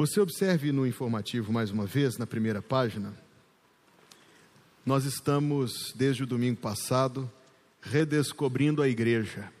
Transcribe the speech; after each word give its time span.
Você 0.00 0.18
observe 0.18 0.72
no 0.72 0.86
informativo 0.86 1.52
mais 1.52 1.70
uma 1.70 1.84
vez, 1.84 2.16
na 2.16 2.26
primeira 2.26 2.62
página, 2.62 3.12
nós 4.86 5.04
estamos, 5.04 5.92
desde 5.94 6.22
o 6.22 6.26
domingo 6.26 6.58
passado, 6.58 7.30
redescobrindo 7.82 8.80
a 8.80 8.88
igreja. 8.88 9.52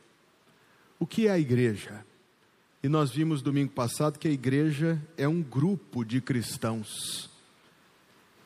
O 0.98 1.06
que 1.06 1.26
é 1.26 1.30
a 1.30 1.38
igreja? 1.38 2.02
E 2.82 2.88
nós 2.88 3.10
vimos 3.10 3.42
domingo 3.42 3.72
passado 3.72 4.18
que 4.18 4.28
a 4.28 4.30
igreja 4.30 4.98
é 5.14 5.28
um 5.28 5.42
grupo 5.42 6.06
de 6.06 6.22
cristãos. 6.22 7.28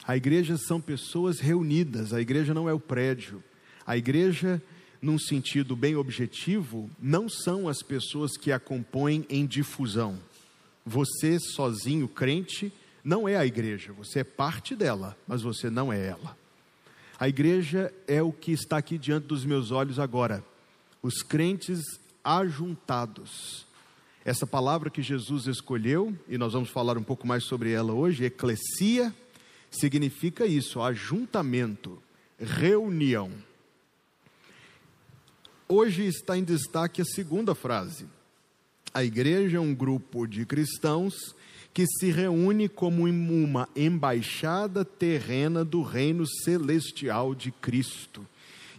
A 0.05 0.17
igreja 0.17 0.57
são 0.57 0.81
pessoas 0.81 1.39
reunidas, 1.39 2.13
a 2.13 2.21
igreja 2.21 2.53
não 2.53 2.69
é 2.69 2.73
o 2.73 2.81
prédio. 2.81 3.41
A 3.87 3.97
igreja, 3.97 4.61
num 5.01 5.17
sentido 5.17 5.77
bem 5.77 5.95
objetivo, 5.95 6.91
não 7.01 7.29
são 7.29 7.69
as 7.69 7.85
pessoas 7.85 8.37
que 8.37 8.51
a 8.51 8.59
compõem 8.59 9.25
em 9.31 9.47
difusão. 9.47 10.19
Você, 10.85 11.39
sozinho, 11.39 12.07
crente, 12.07 12.73
não 13.03 13.29
é 13.29 13.37
a 13.37 13.47
igreja, 13.47 13.93
você 13.93 14.21
é 14.21 14.25
parte 14.25 14.75
dela, 14.75 15.17
mas 15.27 15.43
você 15.43 15.71
não 15.71 15.93
é 15.93 16.07
ela. 16.07 16.37
A 17.19 17.29
igreja 17.29 17.93
é 18.07 18.23
o 18.23 18.33
que 18.33 18.53
está 18.53 18.77
aqui 18.77 18.99
diante 18.99 19.27
dos 19.27 19.45
meus 19.45 19.71
olhos 19.71 19.99
agora. 19.99 20.45
Os 21.03 21.23
crentes 21.23 21.83
ajuntados. 22.23 23.67
Essa 24.25 24.47
palavra 24.47 24.89
que 24.89 25.03
Jesus 25.03 25.47
escolheu, 25.47 26.17
e 26.29 26.39
nós 26.39 26.55
vamos 26.55 26.71
falar 26.71 26.97
um 26.97 27.03
pouco 27.03 27.27
mais 27.27 27.45
sobre 27.45 27.73
ela 27.73 27.93
hoje, 27.93 28.25
eclesia, 28.25 29.15
significa 29.71 30.47
isso, 30.47 30.81
ajuntamento, 30.81 32.03
reunião. 32.39 33.31
Hoje 35.69 36.07
está 36.07 36.37
em 36.39 36.45
destaque 36.45 37.03
a 37.03 37.05
segunda 37.05 37.55
frase. 37.55 38.07
A 38.95 39.03
igreja 39.03 39.57
é 39.57 39.61
um 39.61 39.75
grupo 39.75 40.25
de 40.25 40.47
cristãos 40.47 41.35
que 41.75 41.85
se 41.85 42.13
reúne 42.13 42.69
como 42.69 43.09
uma 43.09 43.69
embaixada 43.75 44.85
terrena 44.85 45.65
do 45.65 45.83
reino 45.83 46.25
celestial 46.25 47.35
de 47.35 47.51
Cristo. 47.51 48.25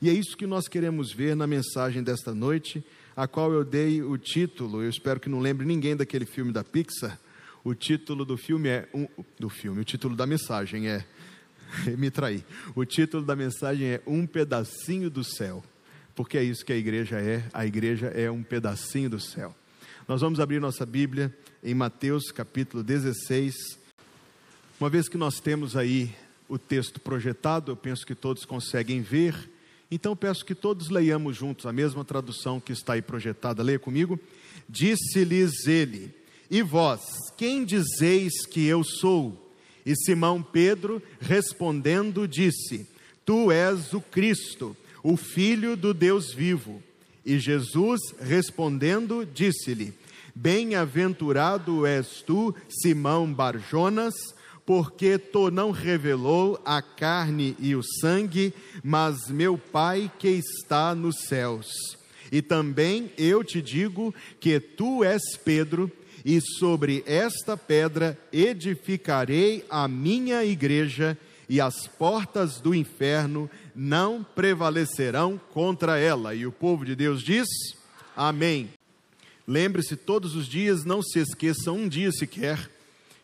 E 0.02 0.10
é 0.10 0.14
isso 0.14 0.38
que 0.38 0.48
nós 0.48 0.70
queremos 0.70 1.12
ver 1.12 1.36
na 1.36 1.46
mensagem 1.46 2.02
desta 2.02 2.34
noite, 2.34 2.82
a 3.14 3.28
qual 3.28 3.52
eu 3.52 3.66
dei 3.66 4.02
o 4.02 4.18
título, 4.18 4.82
eu 4.82 4.90
espero 4.90 5.20
que 5.20 5.28
não 5.28 5.42
lembre 5.42 5.66
ninguém 5.66 5.98
daquele 5.98 6.26
filme 6.26 6.54
da 6.54 6.64
Pixar. 6.64 7.20
O 7.62 7.76
título 7.76 8.24
do 8.24 8.38
filme 8.38 8.70
é 8.70 8.88
um, 8.94 9.10
do 9.38 9.50
filme, 9.50 9.82
o 9.82 9.86
título 9.86 10.16
da 10.16 10.26
mensagem 10.26 10.88
é 10.88 11.06
me 11.98 12.10
traí. 12.10 12.42
O 12.74 12.86
título 12.86 13.26
da 13.26 13.36
mensagem 13.36 13.88
é 13.88 14.02
Um 14.08 14.26
pedacinho 14.26 15.10
do 15.10 15.26
céu. 15.26 15.62
Porque 16.16 16.38
é 16.38 16.44
isso 16.44 16.64
que 16.64 16.72
a 16.72 16.78
igreja 16.78 17.20
é, 17.20 17.44
a 17.52 17.66
igreja 17.66 18.08
é 18.08 18.32
um 18.32 18.42
pedacinho 18.42 19.10
do 19.10 19.20
céu. 19.20 19.54
Nós 20.08 20.22
vamos 20.22 20.40
abrir 20.40 20.62
nossa 20.62 20.86
Bíblia 20.86 21.36
em 21.64 21.74
Mateus 21.74 22.32
capítulo 22.32 22.84
16. 22.84 23.56
Uma 24.80 24.88
vez 24.88 25.10
que 25.10 25.18
nós 25.18 25.40
temos 25.40 25.76
aí 25.76 26.14
o 26.48 26.60
texto 26.60 27.00
projetado, 27.00 27.72
eu 27.72 27.76
penso 27.76 28.06
que 28.06 28.14
todos 28.14 28.46
conseguem 28.46 29.02
ver. 29.02 29.50
Então 29.90 30.16
peço 30.16 30.46
que 30.46 30.54
todos 30.54 30.92
leiamos 30.92 31.36
juntos 31.36 31.66
a 31.66 31.74
mesma 31.74 32.06
tradução 32.06 32.60
que 32.60 32.72
está 32.72 32.94
aí 32.94 33.02
projetada. 33.02 33.64
Leia 33.64 33.80
comigo. 33.80 34.20
Disse-lhes 34.70 35.66
ele: 35.66 36.14
E 36.52 36.62
vós, 36.62 37.02
quem 37.36 37.66
dizeis 37.66 38.46
que 38.46 38.64
eu 38.64 38.84
sou? 38.84 39.52
E 39.84 39.96
Simão 39.96 40.40
Pedro, 40.40 41.02
respondendo, 41.20 42.28
disse: 42.28 42.88
Tu 43.26 43.52
és 43.52 43.92
o 43.92 44.00
Cristo, 44.00 44.78
o 45.02 45.18
Filho 45.18 45.76
do 45.76 45.96
Deus 45.96 46.32
vivo. 46.32 46.84
E 47.26 47.40
Jesus, 47.40 48.00
respondendo, 48.22 49.26
disse-lhe: 49.26 49.94
Bem-aventurado 50.36 51.86
és 51.86 52.22
tu, 52.22 52.54
Simão 52.70 53.34
Barjonas, 53.34 54.14
porque 54.66 55.18
tu 55.18 55.50
não 55.50 55.72
revelou 55.72 56.60
a 56.66 56.82
carne 56.82 57.56
e 57.60 57.76
o 57.76 57.82
sangue, 57.82 58.54
mas 58.84 59.30
meu 59.30 59.58
Pai 59.58 60.12
que 60.20 60.28
está 60.28 60.94
nos 60.94 61.22
céus. 61.28 61.68
E 62.32 62.42
também 62.42 63.12
eu 63.18 63.44
te 63.44 63.62
digo 63.62 64.14
que 64.40 64.60
tu 64.60 65.04
és 65.04 65.38
Pedro, 65.38 65.92
e 66.24 66.42
sobre 66.42 67.04
esta 67.06 67.56
pedra 67.56 68.18
edificarei 68.34 69.64
a 69.70 69.88
minha 69.88 70.44
igreja, 70.44 71.18
e 71.48 71.62
as 71.62 71.88
portas 71.88 72.60
do 72.60 72.74
inferno 72.74 73.48
não 73.76 74.24
prevalecerão 74.24 75.40
contra 75.52 76.00
ela. 76.00 76.34
E 76.34 76.46
o 76.46 76.52
povo 76.52 76.86
de 76.86 76.96
Deus 76.96 77.22
diz: 77.22 77.48
Amém. 78.16 78.70
Lembre-se 79.48 79.96
todos 79.96 80.36
os 80.36 80.48
dias, 80.48 80.86
não 80.86 81.04
se 81.04 81.20
esqueça 81.20 81.72
um 81.72 81.88
dia 81.88 82.12
sequer, 82.12 82.72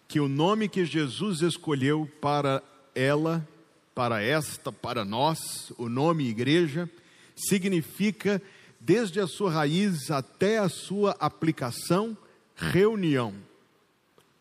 que 0.07 0.19
o 0.19 0.27
nome 0.27 0.69
que 0.69 0.85
Jesus 0.85 1.41
escolheu 1.41 2.07
para 2.19 2.61
ela, 2.93 3.47
para 3.95 4.21
esta, 4.21 4.71
para 4.71 5.03
nós, 5.03 5.71
o 5.77 5.89
nome 5.89 6.27
igreja, 6.27 6.87
significa, 7.35 8.39
desde 8.79 9.19
a 9.19 9.25
sua 9.25 9.51
raiz 9.51 10.11
até 10.11 10.59
a 10.59 10.69
sua 10.69 11.15
aplicação, 11.19 12.15
reunião, 12.55 13.33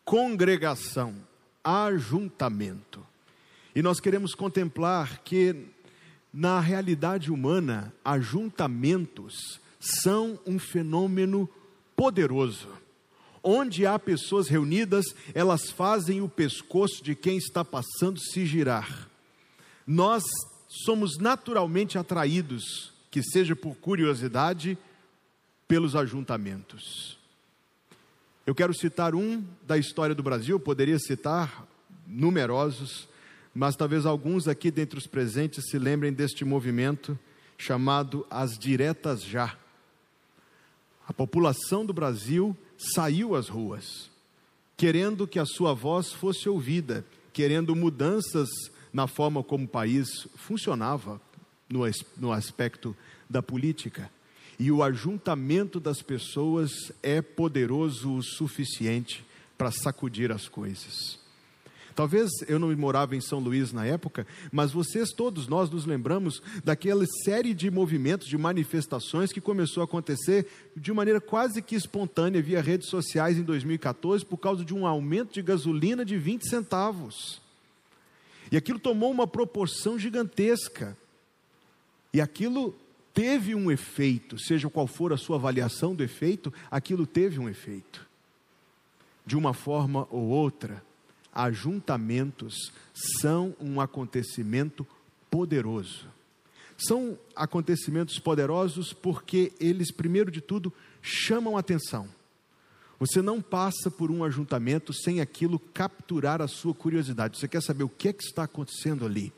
congregação, 0.05 1.15
ajuntamento. 1.63 3.03
E 3.73 3.81
nós 3.81 3.99
queremos 3.99 4.35
contemplar 4.35 5.21
que 5.23 5.55
na 6.33 6.59
realidade 6.59 7.31
humana, 7.31 7.93
ajuntamentos 8.05 9.59
são 9.79 10.39
um 10.45 10.57
fenômeno 10.57 11.49
poderoso. 11.95 12.69
Onde 13.43 13.85
há 13.85 13.97
pessoas 13.97 14.47
reunidas, 14.47 15.05
elas 15.33 15.71
fazem 15.71 16.21
o 16.21 16.29
pescoço 16.29 17.03
de 17.03 17.15
quem 17.15 17.37
está 17.37 17.65
passando 17.65 18.19
se 18.19 18.45
girar. 18.45 19.09
Nós 19.85 20.23
somos 20.85 21.17
naturalmente 21.17 21.97
atraídos, 21.97 22.93
que 23.09 23.21
seja 23.23 23.55
por 23.55 23.75
curiosidade, 23.75 24.77
pelos 25.67 25.95
ajuntamentos. 25.95 27.17
Eu 28.45 28.55
quero 28.55 28.73
citar 28.73 29.15
um 29.15 29.43
da 29.63 29.77
história 29.77 30.15
do 30.15 30.23
Brasil, 30.23 30.59
poderia 30.59 30.99
citar 30.99 31.67
numerosos, 32.07 33.07
mas 33.53 33.75
talvez 33.75 34.05
alguns 34.05 34.47
aqui 34.47 34.71
dentre 34.71 34.97
os 34.97 35.07
presentes 35.07 35.65
se 35.69 35.77
lembrem 35.77 36.13
deste 36.13 36.45
movimento 36.45 37.17
chamado 37.57 38.25
As 38.29 38.57
Diretas 38.57 39.23
Já. 39.23 39.57
A 41.07 41.13
população 41.13 41.85
do 41.85 41.93
Brasil 41.93 42.55
saiu 42.77 43.35
às 43.35 43.49
ruas, 43.49 44.09
querendo 44.77 45.27
que 45.27 45.37
a 45.37 45.45
sua 45.45 45.73
voz 45.73 46.11
fosse 46.11 46.47
ouvida, 46.47 47.05
querendo 47.33 47.75
mudanças 47.75 48.49
na 48.93 49.07
forma 49.07 49.43
como 49.43 49.65
o 49.65 49.67
país 49.67 50.27
funcionava 50.35 51.21
no, 51.69 51.81
no 52.17 52.31
aspecto 52.31 52.95
da 53.29 53.41
política. 53.43 54.09
E 54.57 54.71
o 54.71 54.83
ajuntamento 54.83 55.79
das 55.79 56.01
pessoas 56.01 56.71
é 57.01 57.21
poderoso 57.21 58.15
o 58.15 58.23
suficiente 58.23 59.25
para 59.57 59.71
sacudir 59.71 60.31
as 60.31 60.47
coisas. 60.47 61.20
Talvez 61.95 62.29
eu 62.47 62.57
não 62.57 62.75
morava 62.75 63.15
em 63.15 63.21
São 63.21 63.39
Luís 63.39 63.73
na 63.73 63.85
época, 63.85 64.25
mas 64.51 64.71
vocês 64.71 65.11
todos 65.11 65.47
nós 65.47 65.69
nos 65.69 65.85
lembramos 65.85 66.41
daquela 66.63 67.05
série 67.23 67.53
de 67.53 67.69
movimentos, 67.69 68.27
de 68.27 68.37
manifestações 68.37 69.31
que 69.31 69.41
começou 69.41 69.81
a 69.81 69.85
acontecer 69.85 70.47
de 70.75 70.91
maneira 70.93 71.19
quase 71.19 71.61
que 71.61 71.75
espontânea 71.75 72.41
via 72.41 72.61
redes 72.61 72.87
sociais 72.89 73.37
em 73.37 73.43
2014 73.43 74.25
por 74.25 74.37
causa 74.37 74.63
de 74.63 74.73
um 74.73 74.85
aumento 74.85 75.33
de 75.33 75.41
gasolina 75.41 76.05
de 76.05 76.17
20 76.17 76.47
centavos. 76.47 77.41
E 78.51 78.57
aquilo 78.57 78.79
tomou 78.79 79.11
uma 79.11 79.25
proporção 79.25 79.97
gigantesca. 79.97 80.97
E 82.13 82.19
aquilo 82.19 82.75
teve 83.13 83.55
um 83.55 83.71
efeito, 83.71 84.37
seja 84.37 84.69
qual 84.69 84.87
for 84.87 85.13
a 85.13 85.17
sua 85.17 85.37
avaliação 85.37 85.95
do 85.95 86.03
efeito, 86.03 86.53
aquilo 86.69 87.05
teve 87.05 87.39
um 87.39 87.47
efeito. 87.47 88.05
De 89.25 89.37
uma 89.37 89.53
forma 89.53 90.07
ou 90.09 90.27
outra, 90.27 90.83
ajuntamentos 91.33 92.71
são 92.93 93.55
um 93.59 93.79
acontecimento 93.79 94.85
poderoso. 95.29 96.07
São 96.77 97.17
acontecimentos 97.35 98.19
poderosos 98.19 98.91
porque 98.91 99.53
eles, 99.59 99.91
primeiro 99.91 100.31
de 100.31 100.41
tudo, 100.41 100.73
chamam 101.01 101.57
atenção. 101.57 102.07
Você 102.99 103.21
não 103.21 103.41
passa 103.41 103.89
por 103.89 104.11
um 104.11 104.23
ajuntamento 104.23 104.93
sem 104.93 105.21
aquilo 105.21 105.57
capturar 105.57 106.41
a 106.41 106.47
sua 106.47 106.73
curiosidade. 106.73 107.37
Você 107.37 107.47
quer 107.47 107.61
saber 107.61 107.83
o 107.83 107.89
que 107.89 108.09
é 108.09 108.13
que 108.13 108.23
está 108.23 108.43
acontecendo 108.43 109.05
ali? 109.05 109.33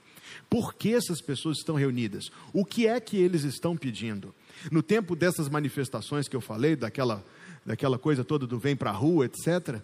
Por 0.49 0.73
que 0.73 0.93
essas 0.93 1.21
pessoas 1.21 1.59
estão 1.59 1.75
reunidas? 1.75 2.29
O 2.51 2.65
que 2.65 2.87
é 2.87 2.99
que 2.99 3.17
eles 3.17 3.43
estão 3.43 3.77
pedindo? 3.77 4.33
No 4.71 4.81
tempo 4.81 5.15
dessas 5.15 5.49
manifestações 5.49 6.27
que 6.27 6.35
eu 6.35 6.41
falei, 6.41 6.75
daquela, 6.75 7.23
daquela 7.65 7.97
coisa 7.97 8.23
toda 8.23 8.47
do 8.47 8.59
vem 8.59 8.75
para 8.75 8.89
a 8.89 8.93
rua, 8.93 9.25
etc., 9.25 9.81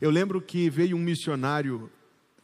eu 0.00 0.10
lembro 0.10 0.40
que 0.40 0.68
veio 0.68 0.96
um 0.96 1.00
missionário 1.00 1.90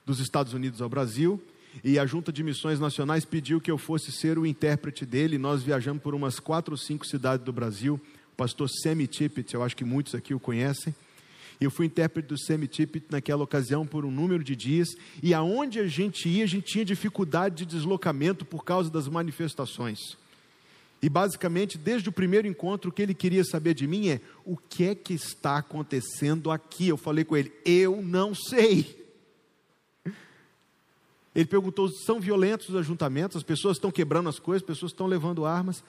dos 0.05 0.21
Estados 0.21 0.55
Unidos 0.55 0.81
ao 0.81 0.89
Brasil 0.89 1.43
e 1.85 1.99
a 1.99 2.07
Junta 2.07 2.33
de 2.33 2.43
Missões 2.43 2.81
Nacionais 2.81 3.25
pediu 3.25 3.61
que 3.61 3.71
eu 3.71 3.79
fosse 3.79 4.11
ser 4.11 4.39
o 4.39 4.47
intérprete 4.47 5.07
dele. 5.07 5.39
Nós 5.39 5.63
viajamos 5.63 6.03
por 6.03 6.15
umas 6.15 6.41
quatro 6.41 6.75
ou 6.75 6.79
cinco 6.79 7.07
cidades 7.07 7.45
do 7.45 7.53
Brasil. 7.53 8.01
O 8.33 8.37
pastor 8.37 8.69
Sammy 8.69 9.07
Tippett, 9.07 9.55
eu 9.55 9.63
acho 9.63 9.77
que 9.77 9.85
muitos 9.85 10.15
aqui 10.15 10.35
o 10.35 10.41
conhecem. 10.41 10.95
Eu 11.61 11.71
fui 11.71 11.85
intérprete 11.85 12.29
do 12.29 12.39
Semitip 12.39 13.03
naquela 13.11 13.45
ocasião 13.45 13.87
por 13.87 14.07
um 14.07 14.11
número 14.11 14.43
de 14.43 14.57
dias, 14.57 14.89
e 15.23 15.35
aonde 15.35 15.79
a 15.79 15.87
gente 15.87 16.27
ia, 16.27 16.45
a 16.45 16.47
gente 16.47 16.65
tinha 16.65 16.85
dificuldade 16.87 17.57
de 17.57 17.67
deslocamento 17.67 18.47
por 18.47 18.65
causa 18.65 18.89
das 18.89 19.07
manifestações. 19.07 20.17
E 21.03 21.09
basicamente, 21.09 21.79
desde 21.79 22.09
o 22.09 22.13
primeiro 22.13 22.47
encontro, 22.47 22.91
o 22.91 22.93
que 22.93 23.01
ele 23.01 23.15
queria 23.15 23.43
saber 23.45 23.75
de 23.75 23.87
mim 23.87 24.09
é: 24.09 24.21
o 24.45 24.57
que 24.57 24.85
é 24.85 24.95
que 24.95 25.15
está 25.15 25.57
acontecendo 25.57 26.51
aqui? 26.51 26.89
Eu 26.89 26.97
falei 26.97 27.25
com 27.25 27.37
ele: 27.37 27.53
eu 27.65 28.03
não 28.03 28.35
sei. 28.35 28.99
Ele 31.35 31.47
perguntou: 31.47 31.89
são 31.89 32.21
violentos 32.21 32.69
os 32.69 32.77
ajuntamentos? 32.77 33.39
As 33.39 33.43
pessoas 33.43 33.77
estão 33.77 33.91
quebrando 33.91 34.29
as 34.29 34.39
coisas, 34.39 34.63
as 34.63 34.67
pessoas 34.67 34.93
estão 34.93 35.07
levando 35.07 35.47
armas. 35.47 35.83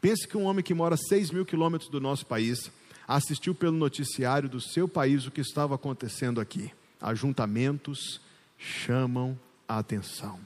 Pense 0.00 0.26
que 0.26 0.36
um 0.36 0.44
homem 0.44 0.64
que 0.64 0.74
mora 0.74 0.94
a 0.94 0.98
6 0.98 1.30
mil 1.30 1.46
quilômetros 1.46 1.90
do 1.90 2.00
nosso 2.00 2.26
país 2.26 2.70
assistiu 3.06 3.54
pelo 3.54 3.76
noticiário 3.76 4.48
do 4.48 4.60
seu 4.60 4.86
país 4.86 5.26
o 5.26 5.30
que 5.30 5.40
estava 5.40 5.74
acontecendo 5.74 6.40
aqui. 6.40 6.70
Ajuntamentos 7.00 8.20
chamam 8.58 9.38
a 9.66 9.78
atenção. 9.78 10.38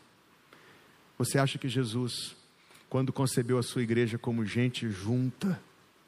Você 1.19 1.39
acha 1.39 1.59
que 1.59 1.69
Jesus 1.69 2.35
quando 2.95 3.13
concebeu 3.13 3.59
a 3.59 3.63
sua 3.65 3.83
igreja 3.83 4.17
como 4.17 4.47
gente 4.47 4.89
junta, 4.89 5.61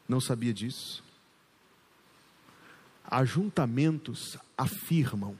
não 0.08 0.20
sabia 0.20 0.54
disso? 0.54 1.02
Ajuntamentos 3.04 4.38
afirmam, 4.56 5.36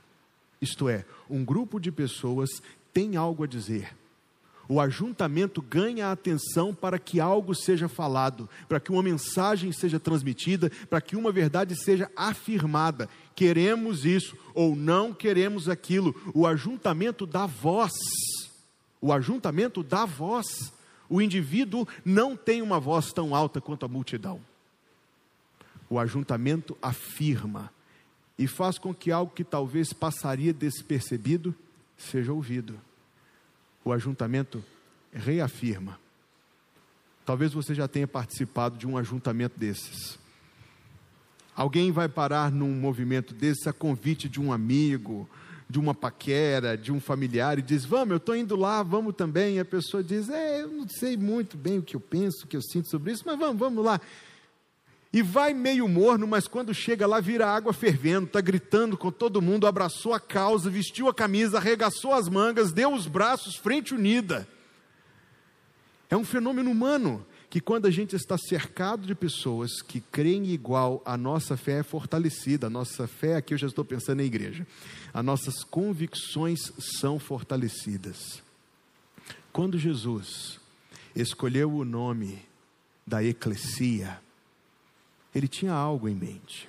isto 0.61 0.89
é, 0.89 1.05
um 1.31 1.45
grupo 1.45 1.79
de 1.79 1.93
pessoas 1.93 2.51
tem 2.93 3.15
algo 3.15 3.45
a 3.45 3.47
dizer. 3.47 3.97
O 4.69 4.81
ajuntamento 4.81 5.63
ganha 5.63 6.11
atenção 6.11 6.75
para 6.75 6.99
que 6.99 7.21
algo 7.21 7.55
seja 7.55 7.89
falado, 7.89 8.51
para 8.69 8.81
que 8.81 8.91
uma 8.91 9.01
mensagem 9.01 9.71
seja 9.71 10.01
transmitida, 10.01 10.69
para 10.91 11.01
que 11.01 11.15
uma 11.15 11.31
verdade 11.31 11.77
seja 11.77 12.11
afirmada. 12.17 13.09
Queremos 13.37 14.05
isso 14.05 14.37
ou 14.53 14.75
não 14.75 15.15
queremos 15.15 15.69
aquilo. 15.69 16.13
O 16.35 16.45
ajuntamento 16.45 17.25
dá 17.25 17.47
voz. 17.47 17.93
O 19.01 19.13
ajuntamento 19.13 19.85
dá 19.85 20.05
voz. 20.05 20.75
O 21.09 21.21
indivíduo 21.21 21.87
não 22.05 22.37
tem 22.37 22.63
uma 22.63 22.81
voz 22.81 23.13
tão 23.13 23.35
alta 23.35 23.61
quanto 23.61 23.85
a 23.85 23.89
multidão. 23.89 24.41
O 25.89 25.99
ajuntamento 25.99 26.77
afirma 26.83 27.71
e 28.39 28.47
faz 28.47 28.79
com 28.79 28.95
que 28.95 29.11
algo 29.11 29.33
que 29.33 29.45
talvez 29.45 29.93
passaria 29.93 30.53
despercebido 30.53 31.55
seja 31.97 32.33
ouvido. 32.33 32.79
O 33.85 33.93
ajuntamento 33.93 34.65
reafirma. 35.13 35.99
Talvez 37.25 37.53
você 37.53 37.75
já 37.75 37.89
tenha 37.89 38.07
participado 38.07 38.77
de 38.77 38.87
um 38.87 38.97
ajuntamento 38.97 39.59
desses. 39.59 40.19
Alguém 41.55 41.91
vai 41.91 42.09
parar 42.09 42.53
num 42.53 42.73
movimento 42.75 43.33
desse 43.33 43.69
a 43.69 43.73
convite 43.73 44.29
de 44.29 44.41
um 44.41 44.53
amigo, 44.53 45.29
de 45.69 45.81
uma 45.81 45.95
paquera, 45.95 46.77
de 46.77 46.93
um 46.93 47.01
familiar 47.01 47.59
e 47.59 47.63
diz: 47.63 47.85
Vamos, 47.85 48.11
eu 48.13 48.17
estou 48.19 48.37
indo 48.37 48.55
lá, 48.57 48.83
vamos 48.83 49.15
também. 49.15 49.57
E 49.57 49.61
a 49.61 49.65
pessoa 49.65 50.03
diz: 50.03 50.29
É, 50.29 50.63
eu 50.63 50.69
não 50.69 50.89
sei 50.89 51.17
muito 51.17 51.57
bem 51.57 51.79
o 51.79 51.83
que 51.83 51.97
eu 51.97 52.01
penso, 52.01 52.45
o 52.45 52.47
que 52.47 52.57
eu 52.57 52.63
sinto 52.63 52.89
sobre 52.89 53.13
isso, 53.13 53.25
mas 53.27 53.39
vamos, 53.39 53.59
vamos 53.59 53.85
lá. 53.85 54.01
E 55.13 55.23
vai 55.23 55.55
meio 55.55 55.89
morno, 55.89 56.27
mas 56.27 56.47
quando 56.47 56.75
chega 56.75 57.07
lá, 57.07 57.21
vira 57.21 57.47
água 57.47 57.73
fervendo, 57.73 58.27
está 58.27 58.41
gritando 58.41 58.97
com 58.97 59.11
todo 59.11 59.41
mundo, 59.41 59.67
abraçou 59.67 60.13
a 60.13 60.21
causa, 60.21 60.69
vestiu 60.69 61.09
a 61.09 61.15
camisa, 61.15 61.57
arregaçou 61.57 62.13
as 62.13 62.29
mangas, 62.29 62.73
deu 62.73 62.93
os 62.93 63.07
braços, 63.07 63.57
frente 63.57 63.95
unida. 63.95 64.47
É 66.11 66.17
um 66.17 66.25
fenômeno 66.25 66.71
humano 66.71 67.27
que 67.49 67.61
quando 67.61 67.87
a 67.87 67.91
gente 67.91 68.17
está 68.17 68.37
cercado 68.37 69.07
de 69.07 69.15
pessoas 69.15 69.81
que 69.81 70.01
creem 70.01 70.47
igual, 70.47 71.01
a 71.05 71.17
nossa 71.17 71.57
fé 71.57 71.79
é 71.79 71.83
fortalecida. 71.83 72.67
A 72.67 72.71
nossa 72.71 73.07
fé, 73.07 73.37
aqui 73.37 73.55
eu 73.55 73.59
já 73.59 73.67
estou 73.67 73.85
pensando 73.85 74.21
em 74.21 74.27
igreja, 74.27 74.67
as 75.15 75.25
nossas 75.25 75.63
convicções 75.63 76.73
são 76.79 77.19
fortalecidas. 77.19 78.43
Quando 79.53 79.79
Jesus 79.79 80.61
escolheu 81.15 81.73
o 81.73 81.85
nome 81.85 82.45
da 83.07 83.23
eclesia, 83.23 84.21
ele 85.35 85.49
tinha 85.49 85.73
algo 85.73 86.09
em 86.09 86.15
mente. 86.15 86.69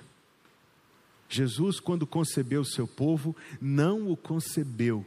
Jesus, 1.28 1.78
quando 1.80 2.06
concebeu 2.06 2.62
o 2.62 2.64
seu 2.64 2.86
povo, 2.86 3.36
não 3.60 4.10
o 4.10 4.16
concebeu 4.16 5.04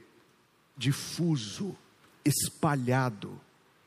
difuso, 0.77 1.75
espalhado, 2.23 3.39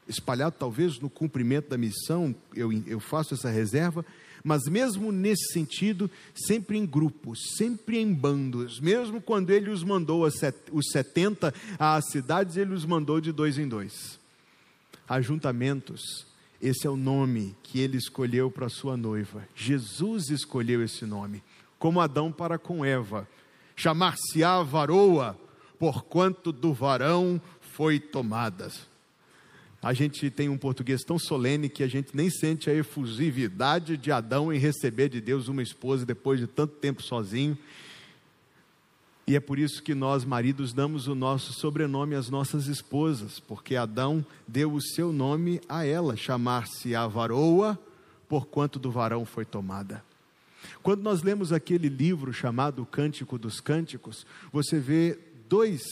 espalhado 0.08 0.56
talvez 0.58 0.98
no 0.98 1.08
cumprimento 1.08 1.70
da 1.70 1.78
missão, 1.78 2.34
eu, 2.54 2.72
eu 2.86 3.00
faço 3.00 3.34
essa 3.34 3.50
reserva, 3.50 4.04
mas 4.42 4.64
mesmo 4.64 5.10
nesse 5.10 5.52
sentido, 5.52 6.10
sempre 6.34 6.76
em 6.76 6.84
grupos, 6.84 7.38
sempre 7.56 7.98
em 7.98 8.12
bandos, 8.12 8.78
mesmo 8.78 9.20
quando 9.20 9.50
ele 9.50 9.70
os 9.70 9.82
mandou 9.82 10.26
os 10.26 10.90
70 10.90 11.54
às 11.78 12.10
cidades, 12.10 12.56
ele 12.56 12.74
os 12.74 12.84
mandou 12.84 13.20
de 13.20 13.32
dois 13.32 13.58
em 13.58 13.66
dois. 13.66 14.18
Ajuntamentos, 15.08 16.26
esse 16.60 16.86
é 16.86 16.90
o 16.90 16.96
nome 16.96 17.56
que 17.62 17.80
ele 17.80 17.96
escolheu 17.96 18.50
para 18.50 18.68
sua 18.68 18.96
noiva. 18.96 19.46
Jesus 19.54 20.28
escolheu 20.28 20.82
esse 20.82 21.06
nome, 21.06 21.42
como 21.78 22.00
Adão 22.00 22.30
para 22.30 22.58
com 22.58 22.84
Eva. 22.84 23.26
Chamar-se-á 23.76 24.62
varoa, 24.62 25.38
porquanto 25.78 26.52
do 26.52 26.72
varão 26.72 27.40
foi 27.60 27.98
tomada. 27.98 28.70
A 29.84 29.92
gente 29.92 30.30
tem 30.30 30.48
um 30.48 30.56
português 30.56 31.02
tão 31.02 31.18
solene 31.18 31.68
que 31.68 31.82
a 31.82 31.86
gente 31.86 32.16
nem 32.16 32.30
sente 32.30 32.70
a 32.70 32.74
efusividade 32.74 33.98
de 33.98 34.10
Adão 34.10 34.50
em 34.50 34.58
receber 34.58 35.10
de 35.10 35.20
Deus 35.20 35.46
uma 35.46 35.62
esposa 35.62 36.06
depois 36.06 36.40
de 36.40 36.46
tanto 36.46 36.76
tempo 36.76 37.02
sozinho. 37.02 37.58
E 39.26 39.36
é 39.36 39.40
por 39.40 39.58
isso 39.58 39.82
que 39.82 39.94
nós, 39.94 40.24
maridos, 40.24 40.72
damos 40.72 41.06
o 41.06 41.14
nosso 41.14 41.52
sobrenome 41.52 42.14
às 42.14 42.30
nossas 42.30 42.66
esposas, 42.66 43.38
porque 43.38 43.76
Adão 43.76 44.24
deu 44.48 44.72
o 44.72 44.80
seu 44.80 45.12
nome 45.12 45.60
a 45.68 45.84
ela, 45.84 46.16
chamar-se 46.16 46.94
a 46.94 47.06
varoa, 47.06 47.78
porquanto 48.26 48.78
do 48.78 48.90
varão 48.90 49.26
foi 49.26 49.44
tomada. 49.44 50.02
Quando 50.82 51.02
nós 51.02 51.22
lemos 51.22 51.52
aquele 51.52 51.90
livro 51.90 52.32
chamado 52.32 52.86
Cântico 52.86 53.36
dos 53.36 53.60
Cânticos, 53.60 54.26
você 54.50 54.80
vê 54.80 55.18
dois 55.46 55.82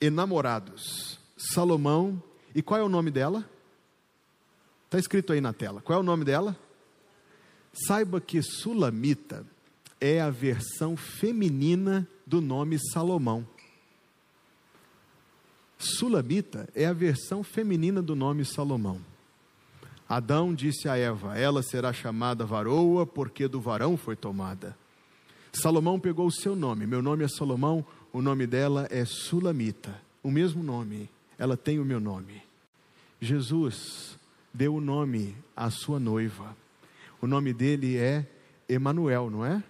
enamorados, 0.00 1.18
Salomão 1.36 2.22
e 2.54 2.62
qual 2.62 2.80
é 2.80 2.82
o 2.82 2.88
nome 2.88 3.10
dela? 3.10 3.48
Está 4.86 4.98
escrito 4.98 5.32
aí 5.32 5.40
na 5.40 5.52
tela. 5.52 5.80
Qual 5.80 5.96
é 5.96 6.00
o 6.00 6.04
nome 6.04 6.24
dela? 6.24 6.56
Saiba 7.72 8.20
que 8.20 8.42
Sulamita 8.42 9.46
é 10.00 10.20
a 10.20 10.30
versão 10.30 10.96
feminina 10.96 12.08
do 12.26 12.40
nome 12.40 12.78
Salomão. 12.92 13.46
Sulamita 15.78 16.68
é 16.74 16.86
a 16.86 16.92
versão 16.92 17.44
feminina 17.44 18.02
do 18.02 18.16
nome 18.16 18.44
Salomão. 18.44 19.00
Adão 20.08 20.52
disse 20.52 20.88
a 20.88 20.96
Eva: 20.96 21.38
Ela 21.38 21.62
será 21.62 21.92
chamada 21.92 22.44
varoa, 22.44 23.06
porque 23.06 23.46
do 23.46 23.60
varão 23.60 23.96
foi 23.96 24.16
tomada. 24.16 24.76
Salomão 25.52 26.00
pegou 26.00 26.26
o 26.26 26.32
seu 26.32 26.56
nome, 26.56 26.86
meu 26.86 27.00
nome 27.00 27.24
é 27.24 27.28
Salomão, 27.28 27.84
o 28.12 28.20
nome 28.20 28.46
dela 28.46 28.88
é 28.90 29.04
Sulamita, 29.04 30.00
o 30.22 30.30
mesmo 30.30 30.62
nome 30.62 31.08
ela 31.40 31.56
tem 31.56 31.78
o 31.78 31.84
meu 31.86 31.98
nome. 31.98 32.42
Jesus 33.18 34.18
deu 34.52 34.74
o 34.74 34.80
nome 34.80 35.34
à 35.56 35.70
sua 35.70 35.98
noiva. 35.98 36.54
O 37.18 37.26
nome 37.26 37.54
dele 37.54 37.96
é 37.96 38.26
Emanuel, 38.68 39.30
não 39.30 39.46
é? 39.46 39.64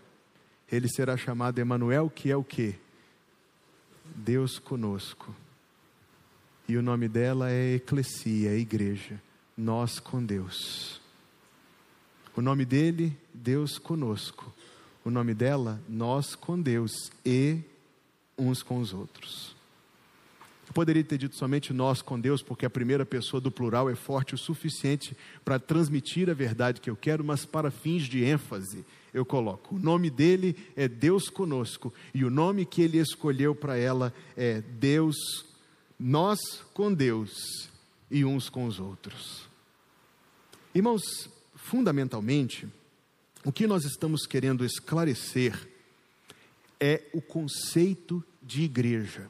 Ele 0.71 0.89
será 0.89 1.17
chamado 1.17 1.61
Emanuel, 1.61 2.11
que 2.11 2.29
é 2.29 2.37
o 2.37 2.43
que? 2.43 2.75
Deus 4.17 4.59
conosco. 4.59 5.33
E 6.67 6.77
o 6.77 6.83
nome 6.83 7.09
dela 7.09 7.53
é 7.53 7.77
Eclesia, 7.77 8.59
igreja. 8.59 9.23
Nós 9.57 10.01
com 10.01 10.25
Deus. 10.25 11.01
O 12.37 12.43
nome 12.43 12.65
dele, 12.65 13.17
Deus 13.33 13.79
conosco. 13.79 14.53
O 15.05 15.11
nome 15.11 15.35
dela, 15.35 15.81
nós 15.89 16.35
com 16.35 16.61
Deus 16.61 17.13
e 17.25 17.61
uns 18.37 18.61
com 18.61 18.81
os 18.81 18.93
outros. 18.93 19.60
Eu 20.71 20.75
poderia 20.75 21.03
ter 21.03 21.19
dito 21.19 21.35
somente 21.35 21.73
nós 21.73 22.01
com 22.01 22.19
Deus, 22.19 22.43
porque 22.43 22.65
a 22.65 22.71
primeira 22.71 23.05
pessoa 23.05 23.41
do 23.41 23.51
plural 23.51 23.91
é 23.91 23.97
forte 23.97 24.37
o 24.37 24.39
suficiente 24.39 25.17
para 25.45 25.59
transmitir 25.59 26.31
a 26.31 26.33
verdade 26.33 26.81
que 26.81 26.89
eu 26.89 26.95
quero, 26.95 27.25
mas 27.25 27.45
para 27.45 27.73
fins 27.73 28.05
de 28.05 28.23
ênfase, 28.23 28.85
eu 29.13 29.27
coloco: 29.27 29.75
o 29.75 29.79
nome 29.81 30.09
dele 30.09 30.57
é 30.77 30.87
Deus 30.87 31.29
conosco, 31.29 31.93
e 32.15 32.25
o 32.25 32.31
nome 32.31 32.65
que 32.65 32.83
ele 32.83 32.99
escolheu 32.99 33.53
para 33.53 33.77
ela 33.77 34.15
é 34.37 34.61
Deus, 34.61 35.17
nós 35.99 36.39
com 36.73 36.95
Deus 36.95 37.69
e 38.09 38.25
uns 38.25 38.49
com 38.49 38.65
os 38.65 38.79
outros. 38.79 39.49
Irmãos, 40.73 41.03
fundamentalmente, 41.57 42.69
o 43.45 43.51
que 43.51 43.67
nós 43.67 43.85
estamos 43.85 44.25
querendo 44.25 44.65
esclarecer 44.65 45.69
é 46.79 47.03
o 47.13 47.21
conceito 47.21 48.23
de 48.41 48.63
igreja. 48.63 49.29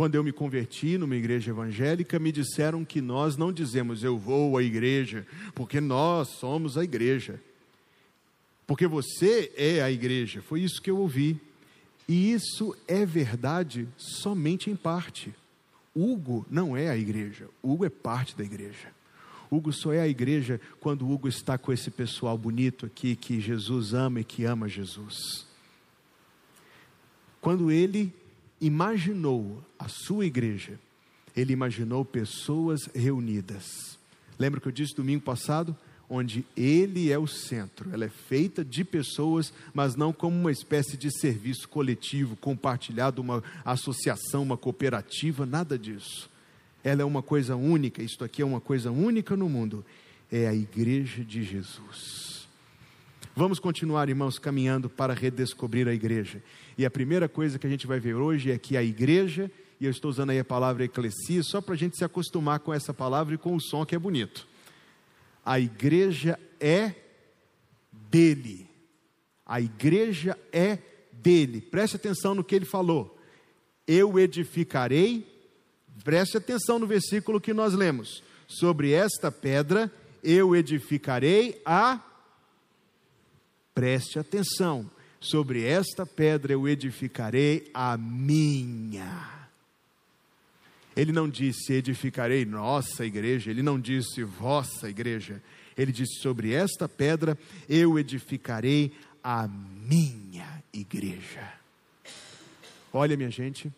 Quando 0.00 0.14
eu 0.14 0.24
me 0.24 0.32
converti 0.32 0.96
numa 0.96 1.14
igreja 1.14 1.50
evangélica, 1.50 2.18
me 2.18 2.32
disseram 2.32 2.86
que 2.86 3.02
nós 3.02 3.36
não 3.36 3.52
dizemos 3.52 4.02
eu 4.02 4.16
vou 4.16 4.56
à 4.56 4.62
igreja, 4.62 5.26
porque 5.54 5.78
nós 5.78 6.28
somos 6.28 6.78
a 6.78 6.82
igreja. 6.82 7.38
porque 8.66 8.86
você 8.86 9.52
é 9.58 9.82
a 9.82 9.90
igreja. 9.90 10.40
Foi 10.40 10.62
isso 10.62 10.80
que 10.80 10.90
eu 10.90 10.96
ouvi. 10.96 11.38
E 12.08 12.32
isso 12.32 12.74
é 12.88 13.04
verdade 13.04 13.86
somente 13.98 14.70
em 14.70 14.74
parte. 14.74 15.34
Hugo 15.94 16.46
não 16.50 16.74
é 16.74 16.88
a 16.88 16.96
igreja, 16.96 17.50
Hugo 17.62 17.84
é 17.84 17.90
parte 17.90 18.34
da 18.34 18.42
igreja. 18.42 18.88
Hugo 19.50 19.70
só 19.70 19.92
é 19.92 20.00
a 20.00 20.08
igreja 20.08 20.58
quando 20.80 21.06
Hugo 21.06 21.28
está 21.28 21.58
com 21.58 21.74
esse 21.74 21.90
pessoal 21.90 22.38
bonito 22.38 22.86
aqui 22.86 23.14
que 23.14 23.38
Jesus 23.38 23.92
ama 23.92 24.20
e 24.20 24.24
que 24.24 24.46
ama 24.46 24.66
Jesus. 24.66 25.44
Quando 27.38 27.70
ele 27.70 28.14
imaginou 28.60 29.64
a 29.78 29.88
sua 29.88 30.26
igreja, 30.26 30.78
ele 31.36 31.52
imaginou 31.52 32.04
pessoas 32.04 32.88
reunidas. 32.94 33.98
Lembra 34.38 34.60
que 34.60 34.68
eu 34.68 34.72
disse 34.72 34.94
domingo 34.94 35.22
passado? 35.22 35.76
Onde 36.08 36.44
ele 36.56 37.12
é 37.12 37.18
o 37.18 37.26
centro. 37.26 37.88
Ela 37.92 38.06
é 38.06 38.08
feita 38.08 38.64
de 38.64 38.84
pessoas, 38.84 39.52
mas 39.72 39.94
não 39.94 40.12
como 40.12 40.36
uma 40.36 40.50
espécie 40.50 40.96
de 40.96 41.08
serviço 41.10 41.68
coletivo, 41.68 42.34
compartilhado, 42.36 43.22
uma 43.22 43.44
associação, 43.64 44.42
uma 44.42 44.56
cooperativa, 44.56 45.46
nada 45.46 45.78
disso. 45.78 46.28
Ela 46.82 47.02
é 47.02 47.04
uma 47.04 47.22
coisa 47.22 47.54
única, 47.54 48.02
isto 48.02 48.24
aqui 48.24 48.42
é 48.42 48.44
uma 48.44 48.60
coisa 48.60 48.90
única 48.90 49.36
no 49.36 49.48
mundo. 49.48 49.84
É 50.32 50.48
a 50.48 50.54
igreja 50.54 51.22
de 51.24 51.44
Jesus. 51.44 52.48
Vamos 53.36 53.60
continuar, 53.60 54.08
irmãos, 54.08 54.38
caminhando 54.38 54.88
para 54.90 55.14
redescobrir 55.14 55.86
a 55.86 55.94
igreja. 55.94 56.42
E 56.80 56.86
a 56.86 56.90
primeira 56.90 57.28
coisa 57.28 57.58
que 57.58 57.66
a 57.66 57.70
gente 57.70 57.86
vai 57.86 58.00
ver 58.00 58.14
hoje 58.14 58.50
é 58.50 58.56
que 58.56 58.74
a 58.74 58.82
igreja, 58.82 59.50
e 59.78 59.84
eu 59.84 59.90
estou 59.90 60.10
usando 60.10 60.30
aí 60.30 60.38
a 60.38 60.44
palavra 60.44 60.82
eclesia, 60.82 61.42
só 61.42 61.60
para 61.60 61.74
a 61.74 61.76
gente 61.76 61.94
se 61.94 62.02
acostumar 62.02 62.58
com 62.60 62.72
essa 62.72 62.94
palavra 62.94 63.34
e 63.34 63.36
com 63.36 63.54
o 63.54 63.60
som 63.60 63.84
que 63.84 63.94
é 63.94 63.98
bonito. 63.98 64.48
A 65.44 65.60
igreja 65.60 66.40
é 66.58 66.94
dele. 67.92 68.66
A 69.44 69.60
igreja 69.60 70.38
é 70.50 70.78
dele. 71.12 71.60
Preste 71.60 71.96
atenção 71.96 72.34
no 72.34 72.42
que 72.42 72.54
ele 72.54 72.64
falou. 72.64 73.14
Eu 73.86 74.18
edificarei 74.18 75.26
Preste 76.02 76.38
atenção 76.38 76.78
no 76.78 76.86
versículo 76.86 77.38
que 77.38 77.52
nós 77.52 77.74
lemos. 77.74 78.22
Sobre 78.48 78.92
esta 78.92 79.30
pedra 79.30 79.92
eu 80.24 80.56
edificarei 80.56 81.60
a. 81.62 82.00
Preste 83.74 84.18
atenção. 84.18 84.90
Sobre 85.20 85.64
esta 85.64 86.06
pedra 86.06 86.54
eu 86.54 86.66
edificarei 86.66 87.70
a 87.74 87.96
minha. 87.96 89.40
Ele 90.96 91.12
não 91.12 91.28
disse 91.28 91.74
edificarei 91.74 92.44
nossa 92.44 93.04
igreja, 93.04 93.50
ele 93.50 93.62
não 93.62 93.78
disse 93.78 94.24
vossa 94.24 94.88
igreja. 94.88 95.42
Ele 95.76 95.92
disse: 95.92 96.20
sobre 96.20 96.52
esta 96.52 96.88
pedra 96.88 97.38
eu 97.68 97.98
edificarei 97.98 98.92
a 99.22 99.46
minha 99.46 100.62
igreja. 100.72 101.52
Olha, 102.92 103.16
minha 103.16 103.30
gente, 103.30 103.70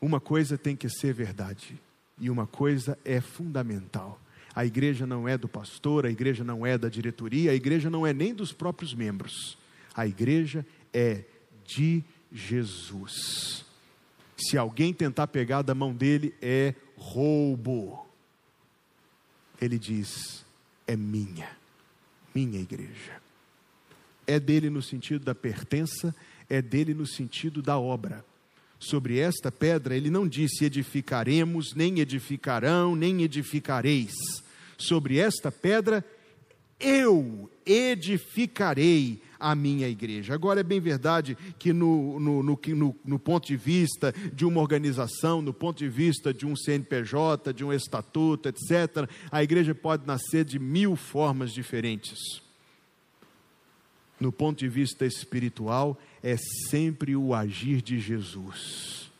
uma 0.00 0.20
coisa 0.20 0.58
tem 0.58 0.74
que 0.74 0.88
ser 0.88 1.12
verdade, 1.12 1.78
e 2.18 2.28
uma 2.28 2.46
coisa 2.46 2.98
é 3.04 3.20
fundamental. 3.20 4.20
A 4.54 4.64
igreja 4.64 5.06
não 5.06 5.28
é 5.28 5.36
do 5.36 5.46
pastor, 5.46 6.06
a 6.06 6.10
igreja 6.10 6.42
não 6.42 6.66
é 6.66 6.78
da 6.78 6.88
diretoria, 6.88 7.50
a 7.50 7.54
igreja 7.54 7.90
não 7.90 8.06
é 8.06 8.12
nem 8.12 8.34
dos 8.34 8.52
próprios 8.52 8.94
membros. 8.94 9.56
A 9.96 10.06
igreja 10.06 10.66
é 10.92 11.24
de 11.64 12.04
Jesus. 12.30 13.64
Se 14.36 14.58
alguém 14.58 14.92
tentar 14.92 15.26
pegar 15.28 15.62
da 15.62 15.74
mão 15.74 15.94
dele, 15.94 16.34
é 16.42 16.74
roubo. 16.96 18.06
Ele 19.60 19.78
diz: 19.78 20.44
é 20.86 20.94
minha, 20.94 21.48
minha 22.34 22.60
igreja. 22.60 23.22
É 24.26 24.38
dele 24.38 24.68
no 24.68 24.82
sentido 24.82 25.24
da 25.24 25.34
pertença, 25.34 26.14
é 26.48 26.60
dele 26.60 26.92
no 26.92 27.06
sentido 27.06 27.62
da 27.62 27.78
obra. 27.78 28.24
Sobre 28.78 29.18
esta 29.18 29.50
pedra, 29.50 29.96
ele 29.96 30.10
não 30.10 30.28
disse 30.28 30.64
edificaremos, 30.64 31.74
nem 31.74 32.00
edificarão, 32.00 32.94
nem 32.94 33.22
edificareis. 33.22 34.12
Sobre 34.76 35.18
esta 35.18 35.50
pedra, 35.50 36.04
eu 36.78 37.50
edificarei 37.64 39.22
a 39.46 39.54
minha 39.54 39.88
igreja. 39.88 40.34
Agora 40.34 40.58
é 40.58 40.64
bem 40.64 40.80
verdade 40.80 41.38
que 41.56 41.72
no, 41.72 42.18
no, 42.18 42.42
no, 42.42 42.96
no, 43.04 43.18
ponto 43.18 43.46
de 43.46 43.56
vista 43.56 44.12
de 44.32 44.44
uma 44.44 44.60
organização, 44.60 45.40
no 45.40 45.54
ponto 45.54 45.78
de 45.78 45.88
vista 45.88 46.34
de 46.34 46.44
um 46.44 46.56
CNPJ, 46.56 47.54
de 47.54 47.64
um 47.64 47.72
estatuto, 47.72 48.48
etc., 48.48 49.08
a 49.30 49.44
igreja 49.44 49.72
pode 49.72 50.04
nascer 50.04 50.44
de 50.44 50.58
mil 50.58 50.96
formas 50.96 51.52
diferentes. 51.52 52.42
No 54.18 54.32
ponto 54.32 54.58
de 54.58 54.68
vista 54.68 55.06
espiritual, 55.06 55.96
é 56.24 56.36
sempre 56.68 57.14
o 57.14 57.32
agir 57.32 57.80
de 57.80 58.00
Jesus. 58.00 59.12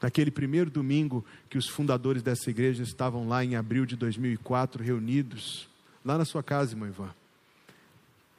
Naquele 0.00 0.30
primeiro 0.30 0.70
domingo 0.70 1.24
que 1.50 1.58
os 1.58 1.66
fundadores 1.66 2.22
dessa 2.22 2.48
igreja 2.50 2.84
estavam 2.84 3.26
lá 3.26 3.44
em 3.44 3.56
abril 3.56 3.84
de 3.84 3.96
2004 3.96 4.80
reunidos, 4.80 5.68
lá 6.04 6.16
na 6.16 6.24
sua 6.24 6.42
casa, 6.42 6.74
irmã 6.74 6.86
Ivan, 6.86 7.12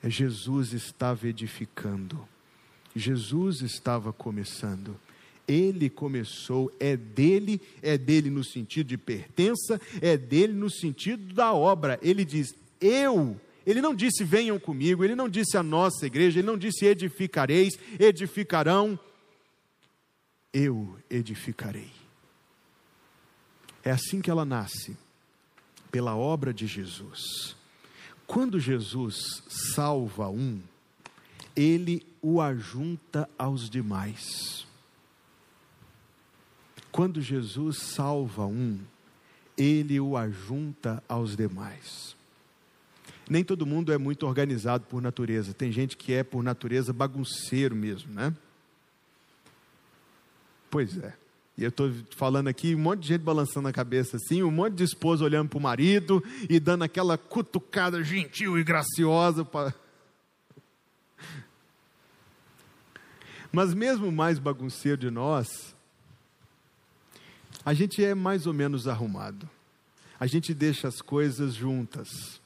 Jesus 0.10 0.74
estava 0.74 1.28
edificando, 1.28 2.28
Jesus 2.96 3.62
estava 3.62 4.12
começando. 4.12 5.00
Ele 5.46 5.90
começou, 5.90 6.72
é 6.80 6.96
dele, 6.96 7.62
é 7.82 7.98
dele 7.98 8.30
no 8.30 8.44
sentido 8.44 8.88
de 8.88 8.98
pertença, 8.98 9.80
é 10.02 10.16
dele 10.16 10.54
no 10.54 10.70
sentido 10.70 11.34
da 11.34 11.54
obra. 11.54 12.00
Ele 12.02 12.24
diz: 12.24 12.56
Eu 12.80 13.38
ele 13.66 13.82
não 13.82 13.96
disse 13.96 14.24
venham 14.24 14.60
comigo, 14.60 15.04
ele 15.04 15.16
não 15.16 15.30
disse 15.30 15.58
a 15.58 15.64
nossa 15.64 16.06
igreja, 16.06 16.40
ele 16.40 16.48
não 16.48 16.58
disse 16.58 16.86
edificareis, 16.86 17.78
edificarão. 17.98 19.00
Eu 20.52 20.98
edificarei. 21.10 21.92
É 23.84 23.92
assim 23.92 24.22
que 24.22 24.30
ela 24.30 24.46
nasce, 24.46 24.98
pela 25.92 26.16
obra 26.16 26.54
de 26.54 26.68
Jesus. 26.68 27.56
Quando 28.26 28.60
Jesus 28.60 29.44
salva 29.48 30.30
um, 30.30 30.62
ele 31.56 32.06
o 32.22 32.42
ajunta 32.42 33.30
aos 33.38 33.70
demais. 33.70 34.66
Quando 36.92 37.22
Jesus 37.22 37.80
salva 37.80 38.46
um, 38.46 38.80
ele 39.58 40.00
o 40.00 40.16
ajunta 40.16 41.04
aos 41.08 41.36
demais. 41.36 42.16
Nem 43.30 43.44
todo 43.44 43.66
mundo 43.66 43.92
é 43.92 43.98
muito 43.98 44.26
organizado 44.26 44.86
por 44.86 45.02
natureza. 45.02 45.54
Tem 45.54 45.72
gente 45.72 45.96
que 45.96 46.14
é, 46.14 46.24
por 46.24 46.44
natureza, 46.44 46.92
bagunceiro 46.92 47.76
mesmo, 47.76 48.14
né? 48.14 48.36
Pois 50.70 50.98
é. 50.98 51.23
E 51.58 51.64
eu 51.64 51.70
estou 51.70 51.92
falando 52.16 52.48
aqui, 52.48 52.74
um 52.74 52.80
monte 52.80 53.02
de 53.02 53.10
gente 53.10 53.22
balançando 53.22 53.68
a 53.68 53.74
cabeça 53.74 54.18
assim, 54.18 54.42
um 54.42 54.52
monte 54.52 54.74
de 54.74 54.84
esposa 54.84 55.24
olhando 55.24 55.50
para 55.50 55.58
o 55.60 55.62
marido 55.62 56.24
e 56.50 56.60
dando 56.60 56.84
aquela 56.84 57.18
cutucada 57.18 58.04
gentil 58.04 58.58
e 58.58 58.64
graciosa. 58.64 59.46
Pra... 59.46 59.74
Mas 63.52 63.74
mesmo 63.74 64.12
mais 64.12 64.40
bagunceiro 64.40 64.98
de 64.98 65.12
nós, 65.12 65.76
a 67.64 67.74
gente 67.74 68.04
é 68.04 68.16
mais 68.16 68.48
ou 68.48 68.54
menos 68.54 68.88
arrumado. 68.88 69.48
A 70.20 70.26
gente 70.26 70.54
deixa 70.54 70.88
as 70.88 71.02
coisas 71.02 71.54
juntas 71.54 72.42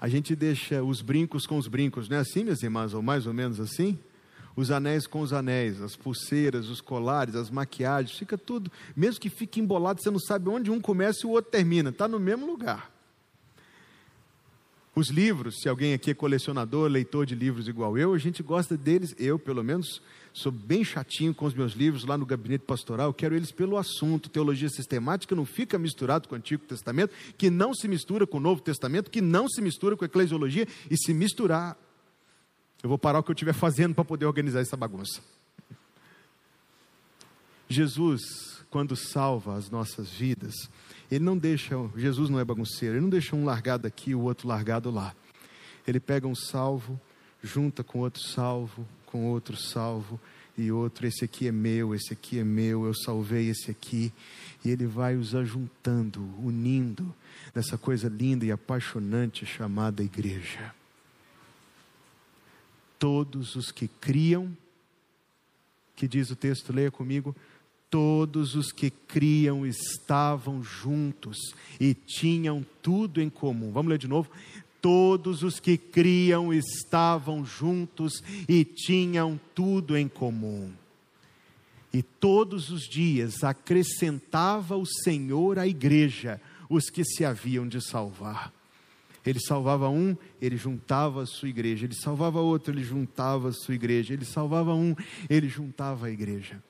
a 0.00 0.08
gente 0.08 0.36
deixa 0.36 0.82
os 0.82 1.02
brincos 1.02 1.46
com 1.46 1.58
os 1.58 1.66
brincos, 1.66 2.08
não 2.08 2.18
é 2.18 2.20
assim, 2.20 2.44
minhas 2.44 2.62
irmãs, 2.62 2.94
ou 2.94 3.02
mais 3.02 3.26
ou 3.26 3.34
menos 3.34 3.58
assim? 3.58 3.98
Os 4.58 4.72
anéis 4.72 5.06
com 5.06 5.20
os 5.20 5.32
anéis, 5.32 5.80
as 5.80 5.94
pulseiras, 5.94 6.68
os 6.68 6.80
colares, 6.80 7.36
as 7.36 7.48
maquiagens, 7.48 8.18
fica 8.18 8.36
tudo, 8.36 8.72
mesmo 8.96 9.20
que 9.20 9.30
fique 9.30 9.60
embolado, 9.60 10.02
você 10.02 10.10
não 10.10 10.18
sabe 10.18 10.48
onde 10.48 10.68
um 10.68 10.80
começa 10.80 11.20
e 11.22 11.26
o 11.26 11.30
outro 11.30 11.52
termina, 11.52 11.90
está 11.90 12.08
no 12.08 12.18
mesmo 12.18 12.44
lugar. 12.44 12.90
Os 14.96 15.10
livros, 15.10 15.60
se 15.60 15.68
alguém 15.68 15.94
aqui 15.94 16.10
é 16.10 16.14
colecionador, 16.14 16.90
leitor 16.90 17.24
de 17.24 17.36
livros 17.36 17.68
igual 17.68 17.96
eu, 17.96 18.12
a 18.12 18.18
gente 18.18 18.42
gosta 18.42 18.76
deles, 18.76 19.14
eu 19.16 19.38
pelo 19.38 19.62
menos 19.62 20.02
sou 20.32 20.50
bem 20.50 20.82
chatinho 20.82 21.32
com 21.32 21.46
os 21.46 21.54
meus 21.54 21.74
livros 21.74 22.04
lá 22.04 22.18
no 22.18 22.26
gabinete 22.26 22.64
pastoral, 22.64 23.14
quero 23.14 23.36
eles 23.36 23.52
pelo 23.52 23.76
assunto. 23.76 24.28
Teologia 24.28 24.68
sistemática 24.68 25.36
não 25.36 25.46
fica 25.46 25.78
misturado 25.78 26.26
com 26.26 26.34
o 26.34 26.38
Antigo 26.38 26.64
Testamento, 26.64 27.14
que 27.36 27.48
não 27.48 27.72
se 27.72 27.86
mistura 27.86 28.26
com 28.26 28.38
o 28.38 28.40
Novo 28.40 28.60
Testamento, 28.60 29.08
que 29.08 29.20
não 29.20 29.48
se 29.48 29.62
mistura 29.62 29.96
com 29.96 30.04
a 30.04 30.06
eclesiologia, 30.06 30.66
e 30.90 30.96
se 30.96 31.14
misturar, 31.14 31.76
eu 32.82 32.88
vou 32.88 32.98
parar 32.98 33.18
o 33.18 33.22
que 33.22 33.30
eu 33.30 33.34
estiver 33.34 33.52
fazendo 33.52 33.94
para 33.94 34.04
poder 34.04 34.26
organizar 34.26 34.60
essa 34.60 34.76
bagunça. 34.76 35.20
Jesus, 37.68 38.64
quando 38.70 38.96
salva 38.96 39.56
as 39.56 39.68
nossas 39.68 40.10
vidas, 40.10 40.54
ele 41.10 41.24
não 41.24 41.36
deixa, 41.36 41.74
Jesus 41.96 42.30
não 42.30 42.38
é 42.38 42.44
bagunceiro, 42.44 42.94
ele 42.94 43.02
não 43.02 43.10
deixa 43.10 43.36
um 43.36 43.44
largado 43.44 43.86
aqui, 43.86 44.14
o 44.14 44.20
outro 44.20 44.48
largado 44.48 44.90
lá. 44.90 45.14
Ele 45.86 46.00
pega 46.00 46.26
um 46.26 46.34
salvo, 46.34 47.00
junta 47.42 47.82
com 47.82 48.00
outro 48.00 48.22
salvo, 48.22 48.86
com 49.06 49.26
outro 49.26 49.56
salvo 49.56 50.20
e 50.56 50.72
outro, 50.72 51.06
esse 51.06 51.24
aqui 51.24 51.46
é 51.46 51.52
meu, 51.52 51.94
esse 51.94 52.12
aqui 52.12 52.38
é 52.38 52.44
meu, 52.44 52.84
eu 52.84 52.94
salvei 52.94 53.48
esse 53.48 53.70
aqui. 53.70 54.12
E 54.64 54.70
ele 54.70 54.86
vai 54.86 55.16
os 55.16 55.34
ajuntando, 55.34 56.20
unindo 56.38 57.14
nessa 57.54 57.78
coisa 57.78 58.08
linda 58.08 58.44
e 58.44 58.50
apaixonante 58.50 59.46
chamada 59.46 60.02
igreja. 60.02 60.74
Todos 62.98 63.56
os 63.56 63.70
que 63.70 63.88
criam, 63.88 64.56
que 65.94 66.08
diz 66.08 66.30
o 66.30 66.36
texto, 66.36 66.72
leia 66.72 66.90
comigo, 66.90 67.34
todos 67.90 68.54
os 68.54 68.70
que 68.70 68.90
criam 68.90 69.66
estavam 69.66 70.62
juntos 70.62 71.36
e 71.80 71.94
tinham 71.94 72.64
tudo 72.82 73.20
em 73.20 73.30
comum. 73.30 73.72
Vamos 73.72 73.90
ler 73.90 73.98
de 73.98 74.08
novo? 74.08 74.30
Todos 74.80 75.42
os 75.42 75.58
que 75.58 75.76
criam 75.76 76.52
estavam 76.52 77.44
juntos 77.44 78.22
e 78.48 78.64
tinham 78.64 79.40
tudo 79.54 79.96
em 79.96 80.06
comum. 80.06 80.70
E 81.92 82.02
todos 82.02 82.70
os 82.70 82.82
dias 82.82 83.42
acrescentava 83.42 84.76
o 84.76 84.84
Senhor 84.84 85.58
à 85.58 85.66
igreja 85.66 86.40
os 86.68 86.90
que 86.90 87.02
se 87.04 87.24
haviam 87.24 87.66
de 87.66 87.80
salvar. 87.80 88.52
Ele 89.28 89.40
salvava 89.40 89.90
um, 89.90 90.16
ele 90.40 90.56
juntava 90.56 91.22
a 91.22 91.26
sua 91.26 91.50
igreja. 91.50 91.84
Ele 91.84 91.94
salvava 91.94 92.40
outro, 92.40 92.72
ele 92.72 92.82
juntava 92.82 93.50
a 93.50 93.52
sua 93.52 93.74
igreja. 93.74 94.14
Ele 94.14 94.24
salvava 94.24 94.72
um, 94.72 94.96
ele 95.28 95.50
juntava 95.50 96.06
a 96.06 96.10
igreja. 96.10 96.62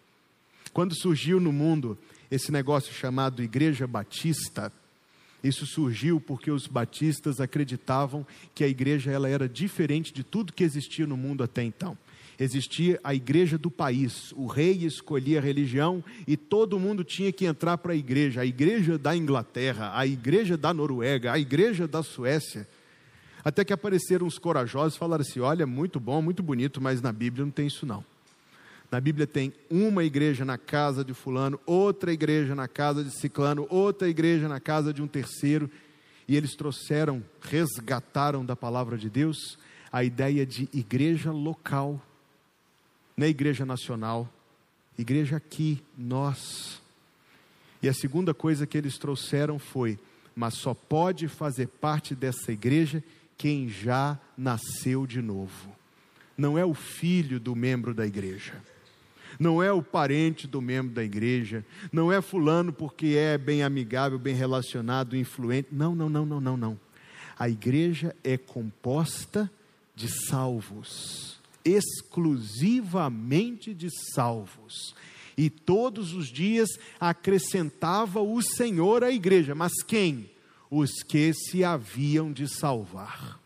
Quando 0.72 0.92
surgiu 0.92 1.38
no 1.38 1.52
mundo 1.52 1.96
esse 2.28 2.50
negócio 2.50 2.92
chamado 2.92 3.44
Igreja 3.44 3.86
Batista, 3.86 4.72
isso 5.42 5.66
surgiu 5.66 6.20
porque 6.20 6.50
os 6.50 6.66
batistas 6.66 7.40
acreditavam 7.40 8.26
que 8.52 8.64
a 8.64 8.68
igreja 8.68 9.12
ela 9.12 9.28
era 9.28 9.48
diferente 9.48 10.12
de 10.12 10.24
tudo 10.24 10.52
que 10.52 10.64
existia 10.64 11.06
no 11.06 11.16
mundo 11.16 11.44
até 11.44 11.62
então. 11.62 11.96
Existia 12.38 13.00
a 13.02 13.14
igreja 13.14 13.58
do 13.58 13.70
país, 13.70 14.32
o 14.36 14.46
rei 14.46 14.84
escolhia 14.84 15.40
a 15.40 15.42
religião 15.42 16.04
e 16.26 16.36
todo 16.36 16.78
mundo 16.78 17.02
tinha 17.02 17.32
que 17.32 17.44
entrar 17.44 17.76
para 17.78 17.92
a 17.92 17.96
igreja. 17.96 18.42
A 18.42 18.46
igreja 18.46 18.96
da 18.96 19.16
Inglaterra, 19.16 19.90
a 19.92 20.06
igreja 20.06 20.56
da 20.56 20.72
Noruega, 20.72 21.32
a 21.32 21.38
igreja 21.38 21.88
da 21.88 22.02
Suécia. 22.02 22.68
Até 23.44 23.64
que 23.64 23.72
apareceram 23.72 24.26
os 24.26 24.38
corajosos 24.38 24.94
e 24.94 24.98
falaram 24.98 25.22
assim: 25.22 25.40
olha, 25.40 25.66
muito 25.66 25.98
bom, 25.98 26.22
muito 26.22 26.42
bonito, 26.42 26.80
mas 26.80 27.02
na 27.02 27.12
Bíblia 27.12 27.44
não 27.44 27.50
tem 27.50 27.66
isso 27.66 27.84
não. 27.84 28.04
Na 28.90 29.00
Bíblia 29.00 29.26
tem 29.26 29.52
uma 29.68 30.04
igreja 30.04 30.44
na 30.44 30.56
casa 30.56 31.04
de 31.04 31.12
Fulano, 31.12 31.60
outra 31.66 32.12
igreja 32.12 32.54
na 32.54 32.66
casa 32.66 33.04
de 33.04 33.10
Ciclano, 33.10 33.66
outra 33.68 34.08
igreja 34.08 34.48
na 34.48 34.60
casa 34.60 34.94
de 34.94 35.02
um 35.02 35.06
terceiro. 35.06 35.70
E 36.26 36.36
eles 36.36 36.54
trouxeram, 36.54 37.22
resgataram 37.40 38.44
da 38.44 38.54
palavra 38.54 38.96
de 38.96 39.10
Deus 39.10 39.58
a 39.90 40.04
ideia 40.04 40.44
de 40.46 40.68
igreja 40.72 41.32
local, 41.32 42.00
é 43.26 43.28
igreja 43.28 43.64
nacional, 43.64 44.28
igreja 44.98 45.36
aqui, 45.36 45.82
nós. 45.96 46.80
E 47.82 47.88
a 47.88 47.94
segunda 47.94 48.34
coisa 48.34 48.66
que 48.66 48.76
eles 48.76 48.98
trouxeram 48.98 49.58
foi: 49.58 49.98
mas 50.34 50.54
só 50.54 50.74
pode 50.74 51.28
fazer 51.28 51.68
parte 51.68 52.14
dessa 52.14 52.52
igreja 52.52 53.02
quem 53.36 53.68
já 53.68 54.18
nasceu 54.36 55.06
de 55.06 55.22
novo. 55.22 55.76
Não 56.36 56.56
é 56.56 56.64
o 56.64 56.74
filho 56.74 57.40
do 57.40 57.54
membro 57.56 57.92
da 57.92 58.06
igreja 58.06 58.54
não 59.38 59.62
é 59.62 59.72
o 59.72 59.82
parente 59.82 60.46
do 60.46 60.60
membro 60.60 60.92
da 60.92 61.04
igreja, 61.04 61.64
não 61.92 62.12
é 62.12 62.20
fulano 62.20 62.72
porque 62.72 63.14
é 63.16 63.38
bem 63.38 63.62
amigável, 63.62 64.18
bem 64.18 64.34
relacionado, 64.34 65.16
influente. 65.16 65.68
Não, 65.70 65.94
não, 65.94 66.08
não, 66.08 66.26
não, 66.26 66.40
não, 66.40 66.56
não. 66.56 66.80
A 67.38 67.48
igreja 67.48 68.14
é 68.24 68.36
composta 68.36 69.50
de 69.94 70.08
salvos, 70.26 71.37
exclusivamente 71.68 73.74
de 73.74 73.88
salvos. 74.14 74.94
E 75.36 75.48
todos 75.48 76.14
os 76.14 76.26
dias 76.28 76.68
acrescentava 76.98 78.20
o 78.20 78.42
Senhor 78.42 79.04
à 79.04 79.12
igreja, 79.12 79.54
mas 79.54 79.72
quem? 79.86 80.28
Os 80.70 81.02
que 81.02 81.32
se 81.32 81.62
haviam 81.62 82.32
de 82.32 82.48
salvar. 82.48 83.38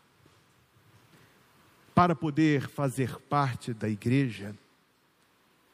Para 1.94 2.16
poder 2.16 2.70
fazer 2.70 3.16
parte 3.28 3.74
da 3.74 3.88
igreja, 3.88 4.56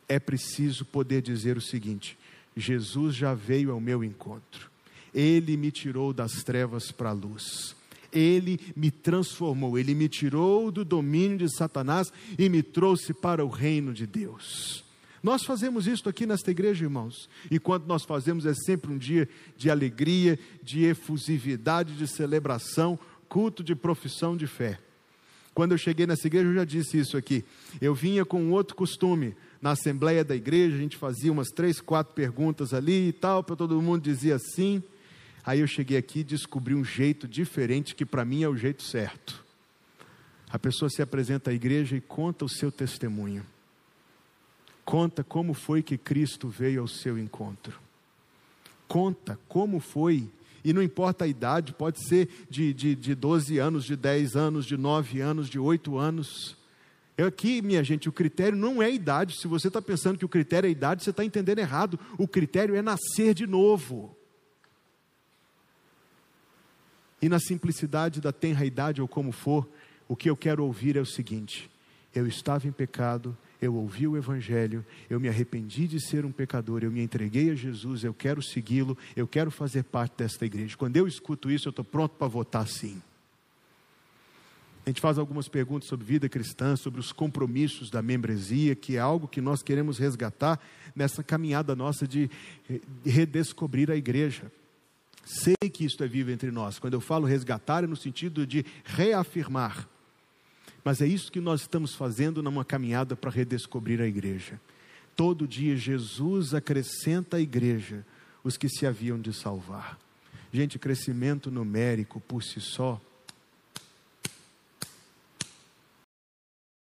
é 0.09 0.19
preciso 0.19 0.85
poder 0.85 1.23
dizer 1.23 1.57
o 1.57 1.61
seguinte: 1.61 2.19
Jesus 2.57 3.15
já 3.15 3.35
veio 3.35 3.71
ao 3.71 3.81
meu 3.81 4.03
encontro, 4.03 4.69
ele 5.15 5.57
me 5.57 5.71
tirou 5.71 6.13
das 6.13 6.43
trevas 6.43 6.91
para 6.91 7.11
a 7.11 7.13
luz. 7.13 7.78
Ele 8.13 8.59
me 8.75 8.91
transformou, 8.91 9.79
ele 9.79 9.95
me 9.95 10.09
tirou 10.09 10.71
do 10.71 10.85
domínio 10.85 11.39
de 11.39 11.57
Satanás 11.57 12.13
e 12.39 12.49
me 12.49 12.63
trouxe 12.63 13.13
para 13.13 13.45
o 13.45 13.49
reino 13.49 13.93
de 13.93 14.07
Deus. 14.07 14.85
Nós 15.23 15.45
fazemos 15.45 15.87
isso 15.87 16.09
aqui 16.09 16.27
nesta 16.27 16.51
igreja, 16.51 16.85
irmãos, 16.85 17.29
e 17.51 17.59
quando 17.59 17.87
nós 17.87 18.05
fazemos 18.05 18.47
é 18.47 18.55
sempre 18.55 18.93
um 18.93 18.99
dia 18.99 19.29
de 19.57 19.71
alegria, 19.71 20.39
de 20.63 20.85
efusividade, 20.85 21.95
de 21.95 22.07
celebração, 22.07 22.99
culto 23.29 23.63
de 23.63 23.75
profissão 23.75 24.37
de 24.37 24.47
fé. 24.47 24.79
Quando 25.53 25.73
eu 25.73 25.79
cheguei 25.79 26.07
nessa 26.07 26.29
igreja, 26.29 26.47
eu 26.47 26.55
já 26.55 26.65
disse 26.65 26.99
isso 26.99 27.17
aqui. 27.17 27.45
Eu 27.81 27.93
vinha 27.93 28.25
com 28.25 28.53
outro 28.53 28.77
costume 28.77 29.35
na 29.61 29.73
assembleia 29.73 30.25
da 30.25 30.37
igreja, 30.37 30.77
a 30.77 30.79
gente 30.79 30.97
fazia 30.97 31.33
umas 31.33 31.49
três, 31.49 31.81
quatro 31.81 32.15
perguntas 32.15 32.73
ali 32.73 33.09
e 33.09 33.13
tal, 33.13 33.43
para 33.43 33.57
todo 33.57 33.83
mundo 33.83 34.03
dizia 34.03 34.39
sim. 34.39 34.81
Aí 35.49 35.61
eu 35.61 35.67
cheguei 35.67 35.97
aqui 35.97 36.19
e 36.19 36.25
descobri 36.25 36.75
um 36.75 36.85
jeito 36.85 37.27
diferente 37.27 37.95
que 37.95 38.05
para 38.05 38.23
mim 38.23 38.43
é 38.43 38.49
o 38.51 38.55
jeito 38.55 38.83
certo. 38.83 39.43
A 40.51 40.59
pessoa 40.59 40.91
se 40.91 41.01
apresenta 41.01 41.51
à 41.51 41.55
igreja 41.55 41.97
e 41.97 42.03
conta 42.03 42.45
o 42.45 42.49
seu 42.51 42.71
testemunho. 42.71 43.47
Conta 44.85 45.25
como 45.25 45.55
foi 45.55 45.83
que 45.83 45.97
Cristo 45.97 46.51
veio 46.51 46.83
ao 46.83 46.87
seu 46.87 47.19
encontro. 47.19 47.81
Conta 48.87 49.41
como 49.49 49.81
foi, 49.81 50.29
e 50.63 50.75
não 50.75 50.83
importa 50.83 51.25
a 51.25 51.29
idade, 51.29 51.73
pode 51.73 52.07
ser 52.07 52.29
de, 52.51 52.75
de, 52.75 52.95
de 52.95 53.15
12 53.15 53.57
anos, 53.57 53.87
de 53.87 53.97
10 53.97 54.37
anos, 54.37 54.67
de 54.67 54.77
9 54.77 55.23
anos, 55.23 55.49
de 55.49 55.59
8 55.59 55.97
anos. 55.97 56.59
Aqui, 57.17 57.63
minha 57.63 57.83
gente, 57.83 58.07
o 58.07 58.13
critério 58.13 58.59
não 58.59 58.83
é 58.83 58.87
a 58.87 58.91
idade. 58.91 59.41
Se 59.41 59.49
você 59.49 59.69
está 59.69 59.81
pensando 59.81 60.19
que 60.19 60.27
o 60.27 60.29
critério 60.29 60.67
é 60.67 60.69
a 60.69 60.73
idade, 60.73 61.03
você 61.03 61.09
está 61.09 61.25
entendendo 61.25 61.59
errado. 61.59 61.99
O 62.19 62.29
critério 62.29 62.77
é 62.77 62.83
nascer 62.83 63.33
de 63.33 63.47
novo. 63.47 64.18
E 67.21 67.29
na 67.29 67.39
simplicidade 67.39 68.21
da 68.21 68.33
tenra 68.33 68.65
idade 68.65 69.03
ou 69.03 69.09
como 69.09 69.33
for, 69.33 69.69
o 70.07 70.15
que 70.15 70.31
eu 70.31 70.37
quero 70.37 70.65
ouvir 70.65 70.97
é 70.97 71.01
o 71.01 71.07
seguinte: 71.07 71.71
eu 72.15 72.27
estava 72.27 72.67
em 72.67 72.73
pecado, 72.73 73.37
eu 73.61 73.75
ouvi 73.75 74.07
o 74.07 74.17
Evangelho, 74.17 74.85
eu 75.11 75.19
me 75.19 75.29
arrependi 75.29 75.89
de 75.89 76.01
ser 76.01 76.25
um 76.25 76.33
pecador, 76.33 76.83
eu 76.83 76.91
me 76.91 77.03
entreguei 77.03 77.51
a 77.51 77.55
Jesus, 77.55 78.05
eu 78.05 78.15
quero 78.15 78.43
segui-lo, 78.43 78.97
eu 79.17 79.27
quero 79.27 79.51
fazer 79.51 79.85
parte 79.85 80.19
desta 80.19 80.47
igreja. 80.47 80.77
Quando 80.77 80.97
eu 80.97 81.07
escuto 81.07 81.51
isso, 81.51 81.69
eu 81.69 81.71
estou 81.71 81.85
pronto 81.85 82.13
para 82.13 82.29
votar 82.29 82.67
sim. 82.69 83.03
A 84.87 84.91
gente 84.91 85.03
faz 85.03 85.19
algumas 85.19 85.49
perguntas 85.49 85.87
sobre 85.87 86.07
vida 86.07 86.31
cristã, 86.31 86.75
sobre 86.75 86.99
os 86.99 87.13
compromissos 87.13 87.91
da 87.91 88.01
membresia, 88.01 88.75
que 88.75 88.97
é 88.97 88.99
algo 88.99 89.29
que 89.29 89.41
nós 89.41 89.63
queremos 89.63 89.99
resgatar 89.99 90.59
nessa 90.97 91.23
caminhada 91.23 91.77
nossa 91.77 92.09
de 92.09 92.31
redescobrir 93.05 93.91
a 93.91 93.97
igreja. 93.97 94.51
Sei 95.29 95.69
que 95.71 95.85
isto 95.85 96.03
é 96.03 96.09
vivo 96.09 96.31
entre 96.31 96.51
nós. 96.51 96.79
Quando 96.79 96.95
eu 96.95 97.03
falo 97.03 97.27
resgatar, 97.27 97.85
é 97.85 97.87
no 97.87 97.95
sentido 97.95 98.47
de 98.47 98.65
reafirmar. 98.83 99.87
Mas 100.83 101.03
é 101.03 101.07
isso 101.07 101.31
que 101.31 101.39
nós 101.39 101.61
estamos 101.61 101.95
fazendo 101.95 102.43
numa 102.43 102.65
caminhada 102.65 103.15
para 103.15 103.31
redescobrir 103.31 104.01
a 104.01 104.07
igreja. 104.07 104.59
Todo 105.15 105.47
dia 105.47 105.77
Jesus 105.77 106.55
acrescenta 106.55 107.37
à 107.37 107.41
igreja 107.41 108.07
os 108.43 108.57
que 108.57 108.71
se 108.71 108.87
haviam 108.87 109.21
de 109.21 109.35
salvar. 109.35 109.99
Gente, 110.51 110.79
crescimento 110.79 111.51
numérico 111.51 112.21
por 112.21 112.43
si 112.43 112.59
só 112.59 112.99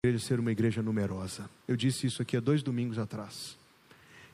igreja 0.04 0.26
ser 0.26 0.39
uma 0.39 0.52
igreja 0.52 0.82
numerosa. 0.82 1.48
Eu 1.67 1.78
disse 1.78 2.08
isso 2.08 2.19
aqui 2.24 2.36
há 2.36 2.39
dois 2.39 2.63
domingos 2.63 2.98
atrás. 2.98 3.56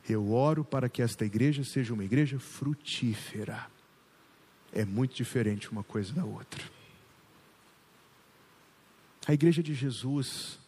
Eu 0.08 0.32
oro 0.32 0.64
para 0.64 0.88
que 0.88 1.02
esta 1.02 1.26
igreja 1.26 1.62
seja 1.64 1.92
uma 1.92 2.04
igreja 2.04 2.40
frutífera. 2.40 3.68
É 4.72 4.84
muito 4.84 5.14
diferente 5.14 5.70
uma 5.70 5.82
coisa 5.82 6.12
da 6.12 6.24
outra. 6.24 6.62
A 9.26 9.34
igreja 9.34 9.62
de 9.62 9.74
Jesus, 9.74 10.58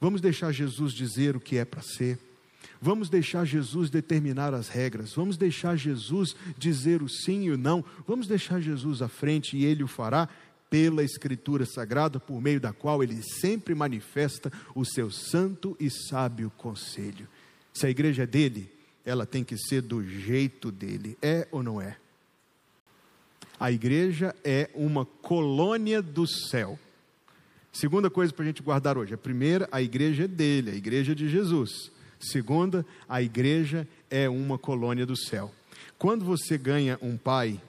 vamos 0.00 0.20
deixar 0.20 0.52
Jesus 0.52 0.92
dizer 0.92 1.36
o 1.36 1.40
que 1.40 1.56
é 1.56 1.64
para 1.64 1.82
ser. 1.82 2.18
Vamos 2.80 3.08
deixar 3.08 3.44
Jesus 3.44 3.90
determinar 3.90 4.54
as 4.54 4.68
regras, 4.68 5.12
vamos 5.14 5.36
deixar 5.36 5.76
Jesus 5.76 6.34
dizer 6.56 7.02
o 7.02 7.08
sim 7.08 7.44
e 7.44 7.50
o 7.50 7.58
não, 7.58 7.84
vamos 8.06 8.26
deixar 8.26 8.60
Jesus 8.60 9.02
à 9.02 9.08
frente 9.08 9.56
e 9.56 9.64
ele 9.64 9.82
o 9.82 9.88
fará, 9.88 10.28
pela 10.70 11.02
Escritura 11.02 11.66
Sagrada, 11.66 12.20
por 12.20 12.40
meio 12.40 12.60
da 12.60 12.72
qual 12.72 13.02
ele 13.02 13.20
sempre 13.22 13.74
manifesta 13.74 14.52
o 14.74 14.84
seu 14.84 15.10
santo 15.10 15.76
e 15.80 15.90
sábio 15.90 16.50
conselho. 16.56 17.26
Se 17.72 17.86
a 17.86 17.90
igreja 17.90 18.22
é 18.22 18.26
dele, 18.26 18.72
ela 19.04 19.26
tem 19.26 19.42
que 19.42 19.58
ser 19.58 19.82
do 19.82 20.02
jeito 20.06 20.70
dele, 20.70 21.18
é 21.20 21.48
ou 21.50 21.62
não 21.62 21.80
é? 21.80 21.96
A 23.60 23.70
igreja 23.70 24.34
é 24.42 24.70
uma 24.74 25.04
colônia 25.04 26.00
do 26.00 26.26
céu. 26.26 26.78
Segunda 27.70 28.08
coisa 28.08 28.32
para 28.32 28.42
a 28.42 28.46
gente 28.46 28.62
guardar 28.62 28.96
hoje: 28.96 29.12
a 29.12 29.18
primeira, 29.18 29.68
a 29.70 29.82
igreja 29.82 30.24
é 30.24 30.26
dele, 30.26 30.70
a 30.70 30.74
igreja 30.74 31.14
de 31.14 31.28
Jesus. 31.28 31.92
Segunda, 32.18 32.86
a 33.06 33.20
igreja 33.20 33.86
é 34.08 34.30
uma 34.30 34.56
colônia 34.56 35.04
do 35.04 35.14
céu. 35.14 35.52
Quando 35.98 36.24
você 36.24 36.56
ganha 36.56 36.98
um 37.02 37.18
pai, 37.18 37.60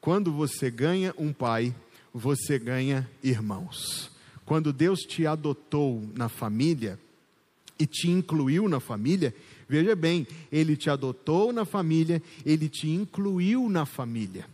quando 0.00 0.32
você 0.32 0.70
ganha 0.70 1.14
um 1.18 1.34
pai, 1.34 1.74
você 2.14 2.58
ganha 2.58 3.06
irmãos. 3.22 4.10
Quando 4.46 4.72
Deus 4.72 5.00
te 5.00 5.26
adotou 5.26 6.02
na 6.14 6.30
família 6.30 6.98
e 7.78 7.86
te 7.86 8.08
incluiu 8.08 8.70
na 8.70 8.80
família, 8.80 9.34
veja 9.68 9.94
bem, 9.94 10.26
Ele 10.50 10.78
te 10.78 10.88
adotou 10.88 11.52
na 11.52 11.66
família, 11.66 12.22
Ele 12.44 12.70
te 12.70 12.88
incluiu 12.88 13.68
na 13.68 13.84
família. 13.84 14.46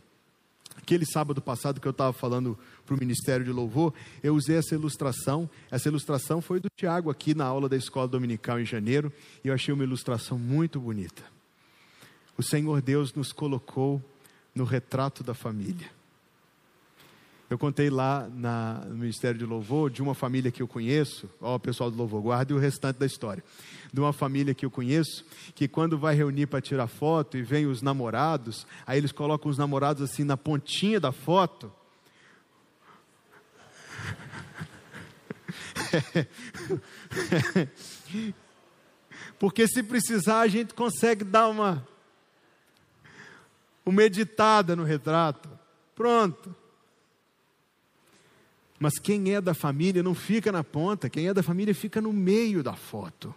Aquele 0.87 1.05
sábado 1.05 1.41
passado 1.41 1.81
que 1.81 1.87
eu 1.89 1.91
estava 1.91 2.13
falando 2.13 2.57
para 2.85 2.95
o 2.95 2.97
Ministério 2.97 3.43
de 3.43 3.51
Louvor, 3.51 3.93
eu 4.23 4.33
usei 4.33 4.55
essa 4.55 4.73
ilustração. 4.73 5.49
Essa 5.69 5.89
ilustração 5.89 6.39
foi 6.39 6.61
do 6.61 6.69
Tiago 6.77 7.09
aqui 7.09 7.35
na 7.35 7.43
aula 7.43 7.67
da 7.67 7.75
escola 7.75 8.07
dominical 8.07 8.57
em 8.57 8.63
janeiro, 8.63 9.11
e 9.43 9.49
eu 9.49 9.53
achei 9.53 9.73
uma 9.73 9.83
ilustração 9.83 10.39
muito 10.39 10.79
bonita. 10.79 11.23
O 12.37 12.41
Senhor 12.41 12.81
Deus 12.81 13.13
nos 13.13 13.33
colocou 13.33 14.01
no 14.55 14.63
retrato 14.63 15.25
da 15.25 15.33
família. 15.33 15.96
Eu 17.49 17.57
contei 17.57 17.89
lá 17.89 18.29
na, 18.33 18.83
no 18.85 18.97
Ministério 18.97 19.39
de 19.39 19.45
Louvor 19.45 19.89
de 19.89 20.01
uma 20.01 20.13
família 20.13 20.51
que 20.51 20.61
eu 20.61 20.67
conheço, 20.67 21.29
ó, 21.39 21.55
o 21.55 21.59
pessoal 21.59 21.89
do 21.89 21.95
Louvor, 21.95 22.21
guarde 22.21 22.53
o 22.53 22.59
restante 22.59 22.99
da 22.99 23.05
história. 23.05 23.41
De 23.93 24.01
uma 24.01 24.11
família 24.11 24.53
que 24.53 24.65
eu 24.65 24.71
conheço, 24.71 25.23
que 25.55 25.65
quando 25.65 25.97
vai 25.97 26.13
reunir 26.13 26.47
para 26.47 26.59
tirar 26.59 26.87
foto 26.87 27.37
e 27.37 27.41
vem 27.41 27.65
os 27.65 27.81
namorados, 27.81 28.67
aí 28.85 28.97
eles 28.97 29.13
colocam 29.13 29.49
os 29.49 29.57
namorados 29.57 30.03
assim 30.03 30.25
na 30.25 30.35
pontinha 30.35 30.99
da 30.99 31.13
foto. 31.13 31.71
Porque 39.39 39.65
se 39.69 39.81
precisar, 39.83 40.41
a 40.41 40.49
gente 40.49 40.73
consegue 40.73 41.23
dar 41.23 41.47
uma, 41.47 41.87
uma 43.85 44.03
editada 44.03 44.75
no 44.75 44.83
retrato. 44.83 45.49
Pronto. 45.95 46.53
Mas 48.79 48.99
quem 48.99 49.33
é 49.33 49.41
da 49.41 49.53
família 49.53 50.03
não 50.03 50.13
fica 50.13 50.51
na 50.51 50.63
ponta, 50.63 51.09
quem 51.09 51.27
é 51.27 51.33
da 51.33 51.41
família 51.41 51.73
fica 51.73 51.99
no 51.99 52.13
meio 52.13 52.61
da 52.61 52.73
foto, 52.73 53.33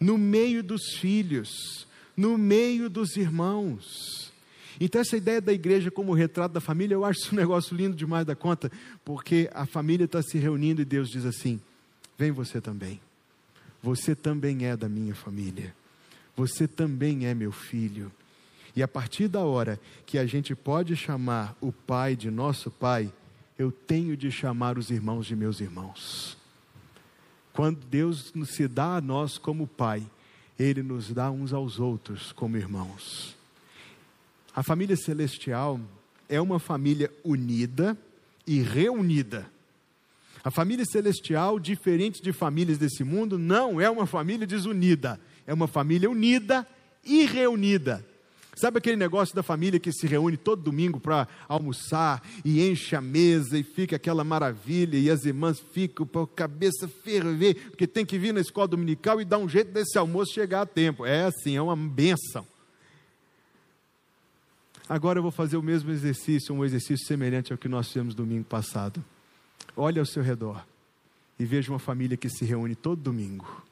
no 0.00 0.16
meio 0.16 0.62
dos 0.62 0.94
filhos, 0.94 1.86
no 2.16 2.38
meio 2.38 2.88
dos 2.88 3.16
irmãos. 3.16 4.32
Então, 4.80 5.00
essa 5.00 5.16
ideia 5.16 5.40
da 5.40 5.52
igreja 5.52 5.90
como 5.90 6.14
retrato 6.14 6.54
da 6.54 6.60
família, 6.60 6.94
eu 6.94 7.04
acho 7.04 7.32
um 7.32 7.36
negócio 7.38 7.76
lindo 7.76 7.94
demais 7.94 8.24
da 8.24 8.34
conta, 8.34 8.72
porque 9.04 9.50
a 9.52 9.66
família 9.66 10.06
está 10.06 10.22
se 10.22 10.38
reunindo 10.38 10.80
e 10.80 10.86
Deus 10.86 11.10
diz 11.10 11.26
assim: 11.26 11.60
vem 12.18 12.30
você 12.30 12.60
também, 12.60 13.00
você 13.82 14.14
também 14.14 14.66
é 14.66 14.76
da 14.76 14.88
minha 14.88 15.14
família, 15.14 15.74
você 16.34 16.66
também 16.66 17.26
é 17.26 17.34
meu 17.34 17.52
filho. 17.52 18.10
E 18.74 18.82
a 18.82 18.88
partir 18.88 19.28
da 19.28 19.40
hora 19.40 19.78
que 20.06 20.16
a 20.16 20.24
gente 20.24 20.54
pode 20.54 20.96
chamar 20.96 21.54
o 21.60 21.70
pai 21.70 22.16
de 22.16 22.30
nosso 22.30 22.70
pai, 22.70 23.12
eu 23.58 23.70
tenho 23.70 24.16
de 24.16 24.30
chamar 24.30 24.78
os 24.78 24.90
irmãos 24.90 25.26
de 25.26 25.36
meus 25.36 25.60
irmãos. 25.60 26.36
Quando 27.52 27.80
Deus 27.86 28.32
se 28.46 28.66
dá 28.66 28.96
a 28.96 29.00
nós 29.00 29.36
como 29.36 29.66
Pai, 29.66 30.02
Ele 30.58 30.82
nos 30.82 31.12
dá 31.12 31.30
uns 31.30 31.52
aos 31.52 31.78
outros 31.78 32.32
como 32.32 32.56
irmãos. 32.56 33.36
A 34.54 34.62
família 34.62 34.96
celestial 34.96 35.80
é 36.28 36.40
uma 36.40 36.58
família 36.58 37.12
unida 37.24 37.96
e 38.46 38.60
reunida. 38.60 39.50
A 40.44 40.50
família 40.50 40.84
celestial, 40.84 41.60
diferente 41.60 42.22
de 42.22 42.32
famílias 42.32 42.78
desse 42.78 43.04
mundo, 43.04 43.38
não 43.38 43.80
é 43.80 43.88
uma 43.88 44.06
família 44.06 44.46
desunida, 44.46 45.20
é 45.46 45.54
uma 45.54 45.68
família 45.68 46.10
unida 46.10 46.66
e 47.04 47.24
reunida. 47.24 48.04
Sabe 48.54 48.78
aquele 48.78 48.96
negócio 48.96 49.34
da 49.34 49.42
família 49.42 49.80
que 49.80 49.90
se 49.92 50.06
reúne 50.06 50.36
todo 50.36 50.62
domingo 50.62 51.00
para 51.00 51.26
almoçar 51.48 52.22
e 52.44 52.62
enche 52.68 52.94
a 52.94 53.00
mesa 53.00 53.58
e 53.58 53.62
fica 53.62 53.96
aquela 53.96 54.22
maravilha 54.22 54.98
e 54.98 55.10
as 55.10 55.24
irmãs 55.24 55.58
ficam 55.72 56.06
com 56.06 56.20
a 56.20 56.28
cabeça 56.28 56.86
ferver, 56.86 57.70
porque 57.70 57.86
tem 57.86 58.04
que 58.04 58.18
vir 58.18 58.34
na 58.34 58.40
escola 58.40 58.68
dominical 58.68 59.20
e 59.20 59.24
dar 59.24 59.38
um 59.38 59.48
jeito 59.48 59.72
desse 59.72 59.96
almoço 59.96 60.34
chegar 60.34 60.62
a 60.62 60.66
tempo. 60.66 61.06
É 61.06 61.24
assim, 61.24 61.56
é 61.56 61.62
uma 61.62 61.74
benção. 61.74 62.46
Agora 64.86 65.18
eu 65.18 65.22
vou 65.22 65.32
fazer 65.32 65.56
o 65.56 65.62
mesmo 65.62 65.90
exercício, 65.90 66.54
um 66.54 66.62
exercício 66.62 67.06
semelhante 67.06 67.52
ao 67.52 67.58
que 67.58 67.68
nós 67.68 67.88
fizemos 67.88 68.14
domingo 68.14 68.44
passado. 68.44 69.02
Olhe 69.74 69.98
ao 69.98 70.04
seu 70.04 70.22
redor 70.22 70.62
e 71.38 71.46
veja 71.46 71.72
uma 71.72 71.78
família 71.78 72.18
que 72.18 72.28
se 72.28 72.44
reúne 72.44 72.74
todo 72.74 73.00
domingo. 73.00 73.62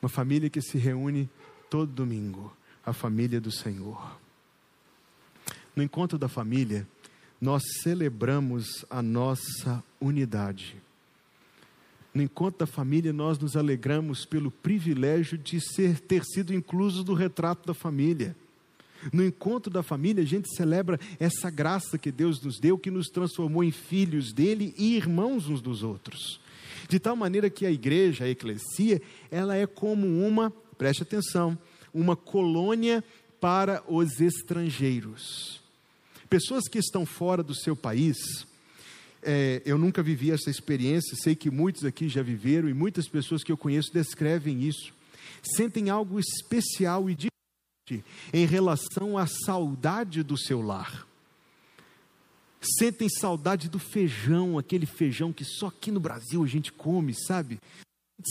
Uma 0.00 0.08
família 0.08 0.48
que 0.48 0.62
se 0.62 0.78
reúne 0.78 1.28
todo 1.74 1.90
domingo 1.90 2.56
a 2.86 2.92
família 2.92 3.40
do 3.40 3.50
Senhor. 3.50 4.16
No 5.74 5.82
encontro 5.82 6.16
da 6.16 6.28
família, 6.28 6.86
nós 7.40 7.64
celebramos 7.82 8.84
a 8.88 9.02
nossa 9.02 9.82
unidade. 10.00 10.76
No 12.14 12.22
encontro 12.22 12.60
da 12.60 12.66
família, 12.66 13.12
nós 13.12 13.40
nos 13.40 13.56
alegramos 13.56 14.24
pelo 14.24 14.52
privilégio 14.52 15.36
de 15.36 15.60
ser, 15.60 15.98
ter 15.98 16.22
sido 16.24 16.54
inclusos 16.54 17.04
no 17.04 17.12
retrato 17.12 17.66
da 17.66 17.74
família. 17.74 18.36
No 19.12 19.24
encontro 19.24 19.68
da 19.68 19.82
família, 19.82 20.22
a 20.22 20.26
gente 20.26 20.54
celebra 20.54 21.00
essa 21.18 21.50
graça 21.50 21.98
que 21.98 22.12
Deus 22.12 22.40
nos 22.40 22.60
deu, 22.60 22.78
que 22.78 22.88
nos 22.88 23.08
transformou 23.08 23.64
em 23.64 23.72
filhos 23.72 24.32
dele 24.32 24.72
e 24.78 24.96
irmãos 24.96 25.48
uns 25.48 25.60
dos 25.60 25.82
outros. 25.82 26.38
De 26.88 27.00
tal 27.00 27.16
maneira 27.16 27.50
que 27.50 27.66
a 27.66 27.70
igreja, 27.70 28.24
a 28.24 28.28
eclesia, 28.28 29.02
ela 29.28 29.56
é 29.56 29.66
como 29.66 30.06
uma 30.06 30.52
preste 30.74 31.02
atenção, 31.02 31.58
uma 31.92 32.16
colônia 32.16 33.02
para 33.40 33.82
os 33.86 34.20
estrangeiros. 34.20 35.60
Pessoas 36.28 36.64
que 36.68 36.78
estão 36.78 37.06
fora 37.06 37.42
do 37.42 37.54
seu 37.54 37.76
país, 37.76 38.16
é, 39.22 39.62
eu 39.64 39.78
nunca 39.78 40.02
vivi 40.02 40.30
essa 40.30 40.50
experiência, 40.50 41.16
sei 41.16 41.34
que 41.34 41.50
muitos 41.50 41.84
aqui 41.84 42.08
já 42.08 42.22
viveram 42.22 42.68
e 42.68 42.74
muitas 42.74 43.08
pessoas 43.08 43.42
que 43.42 43.52
eu 43.52 43.56
conheço 43.56 43.92
descrevem 43.92 44.62
isso. 44.62 44.92
Sentem 45.56 45.90
algo 45.90 46.18
especial 46.18 47.08
e 47.08 47.14
diferente 47.14 48.04
em 48.32 48.46
relação 48.46 49.16
à 49.16 49.26
saudade 49.26 50.22
do 50.22 50.36
seu 50.36 50.60
lar. 50.60 51.06
Sentem 52.78 53.08
saudade 53.10 53.68
do 53.68 53.78
feijão, 53.78 54.58
aquele 54.58 54.86
feijão 54.86 55.32
que 55.32 55.44
só 55.44 55.66
aqui 55.66 55.90
no 55.90 56.00
Brasil 56.00 56.42
a 56.42 56.46
gente 56.46 56.72
come, 56.72 57.14
sabe? 57.14 57.60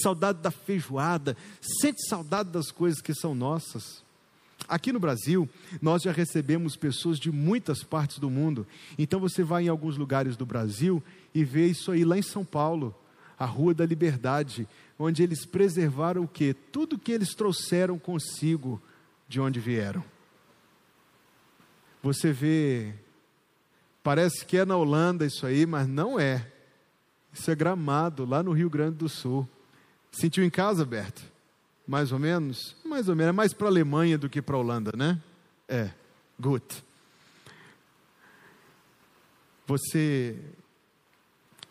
Saudade 0.02 0.39
da 0.41 0.52
feijoada, 0.52 1.36
sente 1.62 2.08
saudade 2.08 2.50
das 2.50 2.72
coisas 2.72 3.02
que 3.02 3.13
são 3.13 3.36
nossas. 3.36 4.04
Aqui 4.67 4.93
no 4.93 5.00
Brasil, 5.00 5.50
nós 5.82 6.04
já 6.04 6.12
recebemos 6.12 6.76
pessoas 6.76 7.19
de 7.19 7.32
muitas 7.32 7.84
partes 7.84 8.17
do 8.17 8.30
mundo. 8.30 8.65
Então 8.98 9.19
você 9.19 9.43
vai 9.43 9.65
em 9.65 9.67
alguns 9.67 9.98
lugares 9.98 10.38
do 10.38 10.46
Brasil 10.46 11.04
e 11.34 11.43
vê 11.43 11.67
isso 11.67 11.91
aí 11.91 12.06
lá 12.06 12.17
em 12.17 12.22
São 12.22 12.46
Paulo, 12.46 12.96
a 13.38 13.46
Rua 13.46 13.74
da 13.74 13.86
Liberdade, 13.86 14.67
onde 14.98 15.22
eles 15.22 15.46
preservaram 15.46 16.24
o 16.24 16.28
quê? 16.28 16.56
Tudo 16.72 16.98
que 16.98 17.12
eles 17.12 17.34
trouxeram 17.36 18.00
consigo 18.00 18.82
de 19.28 19.39
onde 19.39 19.60
vieram. 19.60 20.04
Você 22.02 22.32
vê, 22.32 22.93
parece 24.02 24.46
que 24.46 24.58
é 24.58 24.65
na 24.65 24.78
Holanda 24.78 25.26
isso 25.26 25.46
aí, 25.46 25.65
mas 25.65 25.88
não 25.88 26.19
é. 26.19 26.48
Isso 27.34 27.50
é 27.50 27.56
gramado, 27.56 28.26
lá 28.26 28.43
no 28.43 28.52
Rio 28.54 28.69
Grande 28.69 28.98
do 28.98 29.10
Sul. 29.10 29.48
Sentiu 30.13 30.43
em 30.43 30.49
casa, 30.49 30.86
Berto? 30.86 31.23
Mais 31.88 32.12
ou 32.12 32.19
menos? 32.19 32.76
Mais 32.86 33.10
ou 33.10 33.15
menos. 33.15 33.30
É 33.30 33.34
mais 33.34 33.52
para 33.52 33.67
a 33.67 33.69
Alemanha 33.69 34.17
do 34.17 34.30
que 34.30 34.41
para 34.41 34.56
a 34.56 34.60
Holanda, 34.60 34.93
né? 34.95 35.19
É. 35.67 35.89
Good. 36.39 36.63
Você 39.65 40.39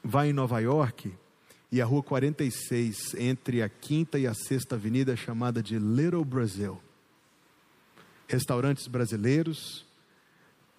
vai 0.02 0.30
em 0.30 0.32
Nova 0.32 0.58
York 0.60 1.14
e 1.70 1.80
a 1.80 1.84
rua 1.86 2.02
46, 2.02 3.14
entre 3.14 3.62
a 3.62 3.68
quinta 3.68 4.18
e 4.18 4.26
a 4.26 4.34
sexta 4.34 4.74
avenida, 4.74 5.12
é 5.12 5.16
chamada 5.16 5.62
de 5.62 5.78
Little 5.78 6.24
Brazil. 6.24 6.82
Restaurantes 8.28 8.86
brasileiros, 8.86 9.86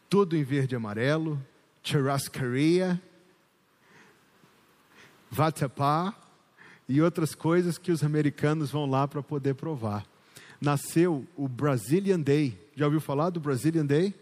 tudo 0.09 0.35
em 0.35 0.43
verde 0.43 0.75
e 0.75 0.77
amarelo, 0.77 1.43
churrascaria, 1.81 3.01
vatapá, 5.31 6.15
e 6.93 7.01
outras 7.01 7.33
coisas 7.33 7.79
que 7.79 7.91
os 7.91 8.03
americanos 8.03 8.69
vão 8.69 8.85
lá 8.85 9.07
para 9.07 9.23
poder 9.23 9.55
provar. 9.55 10.05
Nasceu 10.61 11.25
o 11.35 11.47
Brazilian 11.47 12.19
Day. 12.19 12.55
Já 12.75 12.85
ouviu 12.85 13.01
falar 13.01 13.31
do 13.31 13.39
Brazilian 13.39 13.83
Day? 13.83 14.13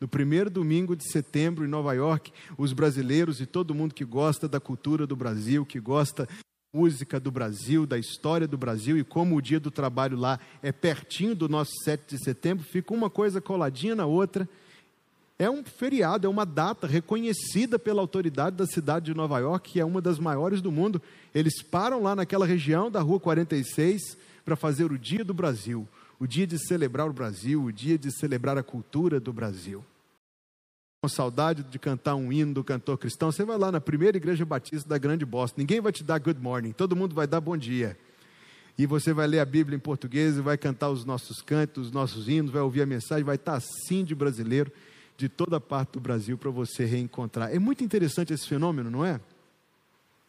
No 0.00 0.06
primeiro 0.06 0.48
domingo 0.48 0.94
de 0.94 1.10
setembro 1.10 1.64
em 1.64 1.68
Nova 1.68 1.92
York, 1.94 2.32
os 2.56 2.72
brasileiros 2.72 3.40
e 3.40 3.46
todo 3.46 3.74
mundo 3.74 3.92
que 3.92 4.04
gosta 4.04 4.46
da 4.46 4.60
cultura 4.60 5.04
do 5.04 5.16
Brasil, 5.16 5.66
que 5.66 5.80
gosta 5.80 6.26
da 6.26 6.32
música 6.72 7.18
do 7.18 7.32
Brasil, 7.32 7.86
da 7.86 7.98
história 7.98 8.46
do 8.46 8.56
Brasil 8.56 8.96
e 8.96 9.02
como 9.02 9.34
o 9.34 9.42
dia 9.42 9.58
do 9.58 9.72
trabalho 9.72 10.16
lá 10.16 10.38
é 10.62 10.70
pertinho 10.70 11.34
do 11.34 11.48
nosso 11.48 11.72
7 11.82 12.14
de 12.14 12.22
setembro, 12.22 12.64
fica 12.64 12.94
uma 12.94 13.10
coisa 13.10 13.40
coladinha 13.40 13.96
na 13.96 14.06
outra 14.06 14.48
é 15.42 15.50
um 15.50 15.64
feriado, 15.64 16.26
é 16.26 16.30
uma 16.30 16.46
data 16.46 16.86
reconhecida 16.86 17.76
pela 17.76 18.00
autoridade 18.00 18.56
da 18.56 18.64
cidade 18.64 19.06
de 19.06 19.14
Nova 19.14 19.40
York, 19.40 19.72
que 19.72 19.80
é 19.80 19.84
uma 19.84 20.00
das 20.00 20.18
maiores 20.18 20.62
do 20.62 20.70
mundo. 20.70 21.02
Eles 21.34 21.60
param 21.60 22.00
lá 22.00 22.14
naquela 22.14 22.46
região 22.46 22.88
da 22.88 23.00
Rua 23.00 23.18
46 23.18 24.16
para 24.44 24.54
fazer 24.54 24.92
o 24.92 24.98
Dia 24.98 25.24
do 25.24 25.34
Brasil, 25.34 25.88
o 26.20 26.26
dia 26.28 26.46
de 26.46 26.58
celebrar 26.58 27.08
o 27.08 27.12
Brasil, 27.12 27.64
o 27.64 27.72
dia 27.72 27.98
de 27.98 28.12
celebrar 28.12 28.56
a 28.56 28.62
cultura 28.62 29.18
do 29.18 29.32
Brasil. 29.32 29.84
com 31.02 31.08
saudade 31.08 31.64
de 31.64 31.80
cantar 31.80 32.14
um 32.14 32.32
hino 32.32 32.54
do 32.54 32.62
cantor 32.62 32.96
cristão, 32.96 33.32
você 33.32 33.44
vai 33.44 33.58
lá 33.58 33.72
na 33.72 33.80
primeira 33.80 34.16
igreja 34.16 34.44
batista 34.44 34.88
da 34.88 34.96
Grande 34.96 35.24
Boston. 35.24 35.62
Ninguém 35.62 35.80
vai 35.80 35.90
te 35.90 36.04
dar 36.04 36.20
good 36.20 36.38
morning, 36.38 36.70
todo 36.70 36.94
mundo 36.94 37.12
vai 37.12 37.26
dar 37.26 37.40
bom 37.40 37.56
dia. 37.56 37.98
E 38.78 38.86
você 38.86 39.12
vai 39.12 39.26
ler 39.26 39.40
a 39.40 39.44
Bíblia 39.44 39.74
em 39.74 39.80
português 39.80 40.36
vai 40.36 40.56
cantar 40.56 40.90
os 40.90 41.04
nossos 41.04 41.42
cantos, 41.42 41.86
os 41.86 41.92
nossos 41.92 42.28
hinos, 42.28 42.52
vai 42.52 42.62
ouvir 42.62 42.82
a 42.82 42.86
mensagem, 42.86 43.24
vai 43.24 43.34
estar 43.34 43.54
assim 43.54 44.04
de 44.04 44.14
brasileiro 44.14 44.70
de 45.16 45.28
toda 45.28 45.60
parte 45.60 45.92
do 45.92 46.00
Brasil 46.00 46.36
para 46.36 46.50
você 46.50 46.84
reencontrar. 46.84 47.54
É 47.54 47.58
muito 47.58 47.84
interessante 47.84 48.32
esse 48.32 48.48
fenômeno, 48.48 48.90
não 48.90 49.04
é? 49.04 49.20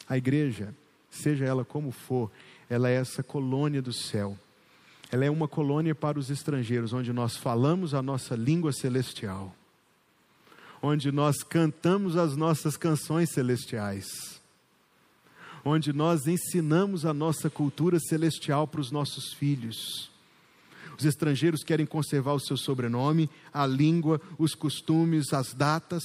A 0.07 0.17
igreja, 0.17 0.73
seja 1.09 1.45
ela 1.45 1.63
como 1.63 1.91
for, 1.91 2.29
ela 2.69 2.89
é 2.89 2.95
essa 2.95 3.23
colônia 3.23 3.81
do 3.81 3.93
céu. 3.93 4.37
Ela 5.11 5.25
é 5.25 5.29
uma 5.29 5.47
colônia 5.47 5.93
para 5.93 6.19
os 6.19 6.29
estrangeiros, 6.29 6.93
onde 6.93 7.13
nós 7.13 7.37
falamos 7.37 7.93
a 7.93 8.01
nossa 8.01 8.35
língua 8.35 8.71
celestial 8.73 9.55
onde 10.83 11.13
nós 11.13 11.41
cantamos 11.43 12.17
as 12.17 12.35
nossas 12.35 12.75
canções 12.75 13.29
celestiais, 13.29 14.41
onde 15.63 15.93
nós 15.93 16.27
ensinamos 16.27 17.05
a 17.05 17.13
nossa 17.13 17.49
cultura 17.49 17.97
celestial 18.01 18.67
para 18.67 18.81
os 18.81 18.91
nossos 18.91 19.31
filhos. 19.33 20.11
Os 20.97 21.05
estrangeiros 21.05 21.63
querem 21.63 21.85
conservar 21.85 22.33
o 22.33 22.39
seu 22.39 22.57
sobrenome, 22.57 23.29
a 23.53 23.65
língua, 23.65 24.21
os 24.37 24.55
costumes, 24.55 25.33
as 25.33 25.53
datas, 25.53 26.03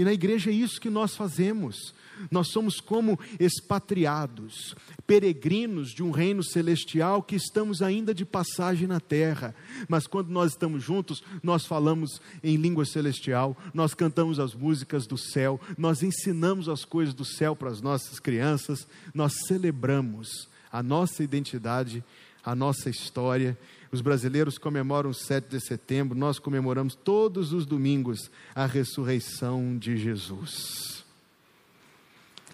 e 0.00 0.04
na 0.04 0.14
igreja 0.14 0.50
é 0.50 0.54
isso 0.54 0.80
que 0.80 0.88
nós 0.88 1.14
fazemos. 1.14 1.92
Nós 2.30 2.48
somos 2.48 2.80
como 2.80 3.18
expatriados, 3.38 4.74
peregrinos 5.06 5.90
de 5.90 6.02
um 6.02 6.10
reino 6.10 6.42
celestial 6.42 7.22
que 7.22 7.36
estamos 7.36 7.82
ainda 7.82 8.14
de 8.14 8.24
passagem 8.24 8.86
na 8.86 8.98
terra. 8.98 9.54
Mas 9.88 10.06
quando 10.06 10.28
nós 10.28 10.52
estamos 10.52 10.82
juntos, 10.82 11.22
nós 11.42 11.66
falamos 11.66 12.20
em 12.42 12.56
língua 12.56 12.86
celestial, 12.86 13.54
nós 13.74 13.92
cantamos 13.92 14.38
as 14.38 14.54
músicas 14.54 15.06
do 15.06 15.18
céu, 15.18 15.60
nós 15.76 16.02
ensinamos 16.02 16.68
as 16.68 16.82
coisas 16.82 17.12
do 17.12 17.24
céu 17.24 17.54
para 17.54 17.68
as 17.68 17.82
nossas 17.82 18.18
crianças, 18.18 18.86
nós 19.12 19.34
celebramos 19.46 20.48
a 20.72 20.82
nossa 20.82 21.22
identidade, 21.22 22.02
a 22.44 22.54
nossa 22.54 22.88
história. 22.88 23.56
Os 23.92 24.00
brasileiros 24.00 24.58
comemoram 24.58 25.10
o 25.10 25.14
7 25.14 25.48
de 25.48 25.60
setembro, 25.60 26.16
nós 26.16 26.38
comemoramos 26.38 26.94
todos 26.94 27.52
os 27.52 27.66
domingos 27.66 28.30
a 28.54 28.66
ressurreição 28.66 29.76
de 29.76 29.96
Jesus. 29.96 31.04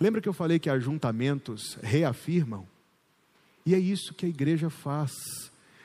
Lembra 0.00 0.20
que 0.20 0.28
eu 0.28 0.32
falei 0.32 0.58
que 0.58 0.70
ajuntamentos 0.70 1.78
reafirmam? 1.82 2.66
E 3.64 3.74
é 3.74 3.78
isso 3.78 4.14
que 4.14 4.26
a 4.26 4.28
igreja 4.28 4.70
faz. 4.70 5.12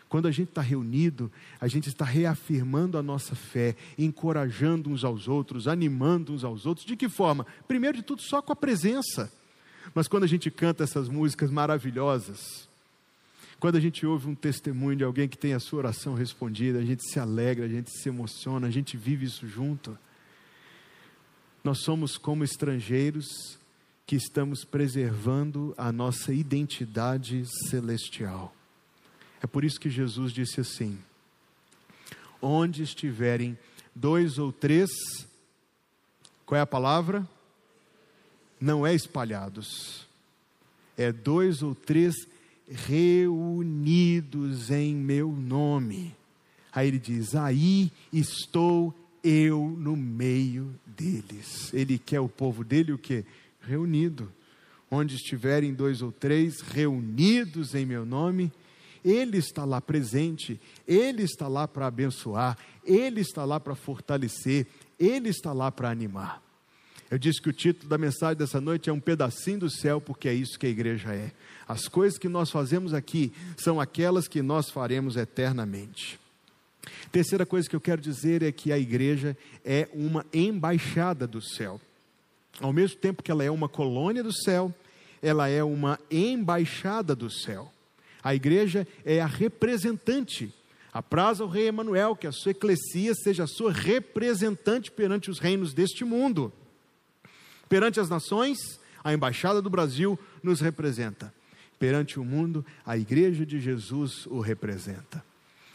Quando 0.08 0.28
a 0.28 0.32
gente 0.32 0.50
está 0.50 0.62
reunido, 0.62 1.32
a 1.60 1.68
gente 1.68 1.88
está 1.88 2.04
reafirmando 2.04 2.98
a 2.98 3.02
nossa 3.02 3.34
fé, 3.34 3.78
encorajando 3.98 4.90
uns 4.90 5.06
aos 5.06 5.30
outros, 5.30 5.68
animando 5.68 6.34
uns 6.34 6.44
aos 6.44 6.66
outros. 6.66 6.86
De 6.86 6.98
que 6.98 7.08
forma? 7.08 7.46
Primeiro 7.68 7.98
de 7.98 8.04
tudo, 8.04 8.22
só 8.22 8.42
com 8.42 8.52
a 8.52 8.56
presença. 8.56 9.32
Mas 9.96 10.10
quando 10.10 10.24
a 10.24 10.28
gente 10.28 10.52
canta 10.52 10.84
essas 10.84 11.08
músicas 11.08 11.50
maravilhosas, 11.50 12.70
quando 13.62 13.76
a 13.76 13.80
gente 13.80 14.08
ouve 14.08 14.28
um 14.28 14.34
testemunho 14.34 14.98
de 14.98 15.04
alguém 15.04 15.30
que 15.30 15.38
tem 15.38 15.54
a 15.54 15.60
sua 15.60 15.78
oração 15.78 16.16
respondida, 16.16 16.80
a 16.80 16.84
gente 16.84 17.08
se 17.08 17.20
alegra, 17.20 17.66
a 17.66 17.70
gente 17.70 17.92
se 17.92 18.10
emociona, 18.10 18.66
a 18.66 18.72
gente 18.72 18.98
vive 18.98 19.28
isso 19.28 19.48
junto. 19.48 19.96
Nós 21.64 21.84
somos 21.84 22.18
como 22.18 22.44
estrangeiros 22.44 23.60
que 24.08 24.16
estamos 24.16 24.66
preservando 24.66 25.76
a 25.78 25.92
nossa 25.92 26.34
identidade 26.34 27.46
celestial. 27.70 28.52
É 29.44 29.46
por 29.46 29.64
isso 29.64 29.80
que 29.80 29.92
Jesus 29.92 30.34
disse 30.34 30.60
assim: 30.60 30.98
onde 32.42 32.82
estiverem 32.82 33.56
dois 33.94 34.40
ou 34.40 34.52
três, 34.52 34.90
qual 36.48 36.58
é 36.58 36.62
a 36.62 36.66
palavra? 36.66 37.30
Não 38.60 38.88
é 38.88 38.96
espalhados, 38.96 40.08
é 40.98 41.12
dois 41.12 41.62
ou 41.62 41.76
três 41.76 42.16
reunidos 42.72 44.72
em 44.72 44.96
meu 44.96 45.32
nome. 45.32 46.16
Aí 46.74 46.88
ele 46.88 47.00
diz: 47.00 47.36
aí 47.36 47.92
estou 48.12 48.94
eu 49.24 49.76
no 49.78 49.96
meio 49.96 50.74
deles. 50.86 51.74
Ele 51.74 51.98
quer 51.98 52.20
o 52.20 52.30
povo 52.30 52.64
dele 52.64 52.92
o 52.92 52.98
que? 52.98 53.24
reunido. 53.62 54.32
Onde 54.90 55.16
estiverem 55.16 55.74
dois 55.74 56.02
ou 56.02 56.12
três 56.12 56.62
reunidos 56.62 57.76
em 57.76 57.86
meu 57.86 58.06
nome, 58.06 58.52
Ele 59.06 59.38
está 59.38 59.64
lá 59.64 59.80
presente, 59.80 60.60
Ele 60.86 61.24
está 61.24 61.48
lá 61.48 61.68
para 61.68 61.88
abençoar, 61.88 62.58
Ele 62.84 63.22
está 63.22 63.46
lá 63.46 63.60
para 63.60 63.76
fortalecer, 63.76 64.68
Ele 65.00 65.30
está 65.30 65.54
lá 65.54 65.72
para 65.72 65.90
animar. 65.90 66.44
Eu 67.12 67.18
disse 67.18 67.42
que 67.42 67.50
o 67.50 67.54
título 67.54 67.90
da 67.90 67.98
mensagem 67.98 68.38
dessa 68.38 68.62
noite 68.62 68.90
é 68.90 68.94
um 68.94 69.00
pedacinho 69.00 69.60
do 69.60 69.70
céu, 69.70 70.00
porque 70.00 70.30
é 70.30 70.34
isso 70.34 70.58
que 70.58 70.66
a 70.66 70.70
igreja 70.70 71.14
é. 71.14 71.34
As 71.68 71.90
coisas 71.90 72.18
que 72.18 72.30
nós 72.30 72.50
fazemos 72.50 72.94
aqui 72.94 73.34
são 73.58 73.82
aquelas 73.82 74.30
que 74.30 74.42
nós 74.42 74.70
faremos 74.70 75.18
eternamente. 75.18 76.18
Terceira 77.12 77.46
coisa 77.46 77.70
que 77.70 77.76
eu 77.76 77.82
quero 77.82 78.02
dizer 78.02 78.42
é 78.42 78.52
que 78.54 78.72
a 78.72 78.80
igreja 78.80 79.36
é 79.66 79.90
uma 79.94 80.26
embaixada 80.34 81.28
do 81.28 81.42
céu. 81.42 81.82
Ao 82.62 82.72
mesmo 82.72 82.98
tempo 82.98 83.22
que 83.22 83.30
ela 83.30 83.44
é 83.44 83.52
uma 83.52 83.68
colônia 83.68 84.24
do 84.24 84.32
céu, 84.32 84.74
ela 85.22 85.50
é 85.50 85.62
uma 85.62 86.00
embaixada 86.10 87.14
do 87.14 87.30
céu. 87.30 87.74
A 88.24 88.34
igreja 88.34 88.88
é 89.04 89.20
a 89.20 89.28
representante. 89.28 90.54
Apraz 90.94 91.42
ao 91.42 91.50
rei 91.50 91.68
Emanuel 91.68 92.16
que 92.16 92.28
a 92.28 92.32
sua 92.32 92.52
eclesia 92.52 93.14
seja 93.16 93.44
a 93.44 93.48
sua 93.48 93.74
representante 93.74 94.90
perante 94.90 95.30
os 95.30 95.40
reinos 95.40 95.74
deste 95.74 96.06
mundo. 96.06 96.54
Perante 97.72 98.02
as 98.02 98.10
nações, 98.10 98.82
a 99.02 99.14
embaixada 99.14 99.62
do 99.62 99.70
Brasil 99.70 100.20
nos 100.44 100.60
representa. 100.60 101.34
Perante 101.80 102.20
o 102.20 102.26
mundo, 102.26 102.66
a 102.86 102.98
igreja 102.98 103.46
de 103.46 103.62
Jesus 103.62 104.26
o 104.26 104.42
representa. 104.42 105.24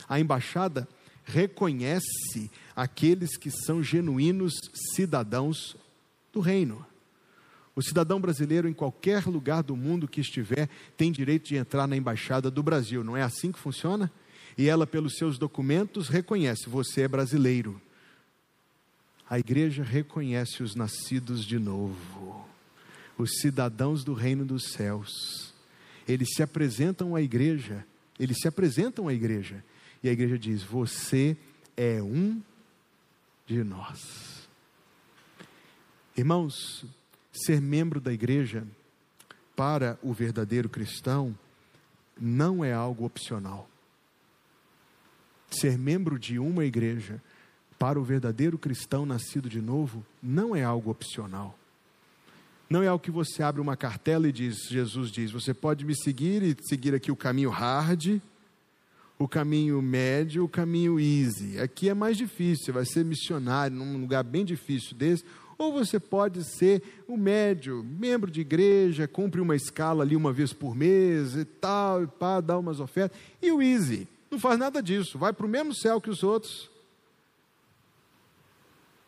A 0.06 0.20
embaixada 0.20 0.87
reconhece 1.24 2.50
aqueles 2.76 3.38
que 3.38 3.50
são 3.50 3.82
genuínos 3.82 4.52
cidadãos 4.94 5.74
do 6.35 6.40
reino. 6.40 6.85
O 7.74 7.80
cidadão 7.80 8.20
brasileiro, 8.20 8.68
em 8.68 8.74
qualquer 8.74 9.24
lugar 9.24 9.62
do 9.62 9.74
mundo 9.74 10.06
que 10.06 10.20
estiver, 10.20 10.68
tem 10.98 11.11
direito 11.11 11.48
de 11.48 11.56
entrar 11.56 11.87
na 11.87 11.96
embaixada 11.96 12.50
do 12.50 12.62
Brasil. 12.62 13.02
Não 13.02 13.16
é 13.16 13.22
assim 13.22 13.50
que 13.50 13.59
funciona? 13.59 14.12
E 14.59 14.68
ela, 14.68 14.87
pelos 14.87 15.16
seus 15.16 15.38
documentos, 15.38 16.09
reconhece: 16.09 16.68
você 16.68 17.02
é 17.02 17.09
brasileiro. 17.09 17.80
A 19.29 19.39
igreja 19.39 19.83
reconhece 19.83 20.62
os 20.62 20.77
nascidos 20.77 21.45
de 21.45 21.59
novo, 21.59 22.47
os 23.19 23.41
cidadãos 23.41 24.05
do 24.05 24.15
reino 24.15 24.45
dos 24.45 24.71
céus. 24.71 25.53
Eles 26.07 26.29
se 26.35 26.43
apresentam 26.43 27.17
à 27.17 27.21
igreja, 27.21 27.85
eles 28.21 28.37
se 28.41 28.47
apresentam 28.47 29.09
à 29.09 29.15
igreja, 29.15 29.65
e 30.03 30.09
a 30.09 30.12
igreja 30.12 30.39
diz: 30.39 30.62
Você 30.62 31.37
é 31.77 32.01
um 32.01 32.41
de 33.47 33.65
nós. 33.65 34.49
Irmãos, 36.17 36.85
ser 37.33 37.61
membro 37.61 38.01
da 38.01 38.12
igreja 38.12 38.67
para 39.57 39.99
o 40.03 40.12
verdadeiro 40.12 40.69
cristão 40.69 41.37
não 42.19 42.65
é 42.65 42.73
algo 42.73 43.05
opcional. 43.05 43.69
Ser 45.51 45.77
membro 45.77 46.19
de 46.19 46.39
uma 46.39 46.65
igreja 46.65 47.21
para 47.79 48.01
o 48.01 48.05
verdadeiro 48.05 48.59
cristão 48.59 49.05
nascido 49.05 49.49
de 49.49 49.61
novo 49.61 50.05
não 50.23 50.55
é 50.55 50.62
algo 50.62 50.91
opcional. 50.91 51.59
Não 52.69 52.83
é 52.83 52.89
algo 52.89 53.03
que 53.03 53.11
você 53.11 53.43
abre 53.43 53.61
uma 53.61 53.77
cartela 53.77 54.29
e 54.29 54.33
diz, 54.33 54.57
Jesus 54.69 55.11
diz, 55.11 55.31
você 55.31 55.55
pode 55.55 55.85
me 55.85 55.95
seguir 55.95 56.43
e 56.43 56.57
seguir 56.69 56.95
aqui 56.95 57.12
o 57.12 57.17
caminho 57.17 57.51
hard, 57.51 58.21
o 59.19 59.29
caminho 59.29 59.81
médio, 59.81 60.45
o 60.45 60.49
caminho 60.49 60.99
easy. 60.99 61.61
Aqui 61.61 61.89
é 61.89 61.95
mais 61.95 62.17
difícil, 62.17 62.67
você 62.67 62.73
vai 62.73 62.85
ser 62.85 63.05
missionário 63.05 63.77
num 63.77 64.01
lugar 64.01 64.25
bem 64.25 64.45
difícil 64.45 64.97
desse, 64.97 65.25
ou 65.57 65.73
você 65.73 65.99
pode 65.99 66.45
ser 66.45 66.83
o 67.07 67.17
médio, 67.17 67.85
membro 67.85 68.31
de 68.31 68.41
igreja, 68.41 69.09
cumpre 69.09 69.41
uma 69.41 69.57
escala 69.57 70.03
ali 70.03 70.17
uma 70.17 70.33
vez 70.33 70.53
por 70.53 70.75
mês 70.75 71.35
e 71.35 71.45
tal, 71.45 72.03
e 72.03 72.07
pá, 72.07 72.41
dá 72.41 72.59
umas 72.59 72.81
ofertas. 72.81 73.17
E 73.41 73.51
o 73.53 73.62
easy, 73.62 74.09
não 74.31 74.39
faz 74.39 74.59
nada 74.59 74.83
disso, 74.83 75.19
vai 75.19 75.33
para 75.33 75.47
o 75.47 75.49
mesmo 75.49 75.75
céu 75.75 76.01
que 76.01 76.11
os 76.11 76.23
outros. 76.23 76.69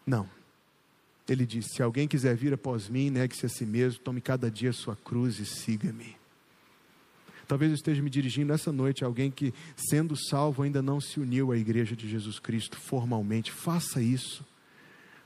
Não. 0.08 0.26
Ele 1.28 1.44
disse: 1.44 1.74
Se 1.74 1.82
alguém 1.82 2.08
quiser 2.08 2.34
vir 2.34 2.54
após 2.54 2.88
mim, 2.88 3.10
negue-se 3.10 3.44
a 3.44 3.48
si 3.48 3.66
mesmo, 3.66 4.00
tome 4.00 4.22
cada 4.22 4.50
dia 4.50 4.72
sua 4.72 4.96
cruz 4.96 5.38
e 5.38 5.44
siga-me. 5.44 6.16
Talvez 7.46 7.70
eu 7.70 7.74
esteja 7.74 8.02
me 8.02 8.08
dirigindo 8.08 8.52
essa 8.52 8.72
noite 8.72 9.04
a 9.04 9.06
alguém 9.06 9.30
que, 9.30 9.52
sendo 9.76 10.16
salvo, 10.16 10.62
ainda 10.62 10.80
não 10.80 10.98
se 10.98 11.20
uniu 11.20 11.52
à 11.52 11.58
igreja 11.58 11.94
de 11.94 12.08
Jesus 12.08 12.38
Cristo 12.38 12.78
formalmente. 12.78 13.52
Faça 13.52 14.00
isso. 14.00 14.44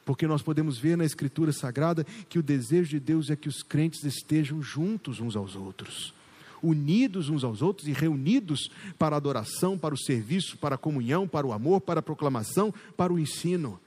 Porque 0.04 0.26
nós 0.26 0.42
podemos 0.42 0.78
ver 0.78 0.96
na 0.96 1.04
Escritura 1.04 1.52
Sagrada 1.52 2.04
que 2.28 2.38
o 2.38 2.42
desejo 2.42 2.90
de 2.90 2.98
Deus 2.98 3.30
é 3.30 3.36
que 3.36 3.48
os 3.48 3.62
crentes 3.62 4.02
estejam 4.02 4.60
juntos 4.60 5.20
uns 5.20 5.36
aos 5.36 5.54
outros, 5.54 6.12
unidos 6.60 7.28
uns 7.28 7.44
aos 7.44 7.62
outros 7.62 7.86
e 7.86 7.92
reunidos 7.92 8.68
para 8.98 9.14
a 9.14 9.18
adoração, 9.18 9.78
para 9.78 9.94
o 9.94 9.98
serviço, 9.98 10.58
para 10.58 10.74
a 10.74 10.78
comunhão, 10.78 11.28
para 11.28 11.46
o 11.46 11.52
amor, 11.52 11.80
para 11.80 12.00
a 12.00 12.02
proclamação, 12.02 12.74
para 12.96 13.12
o 13.12 13.18
ensino. 13.18 13.80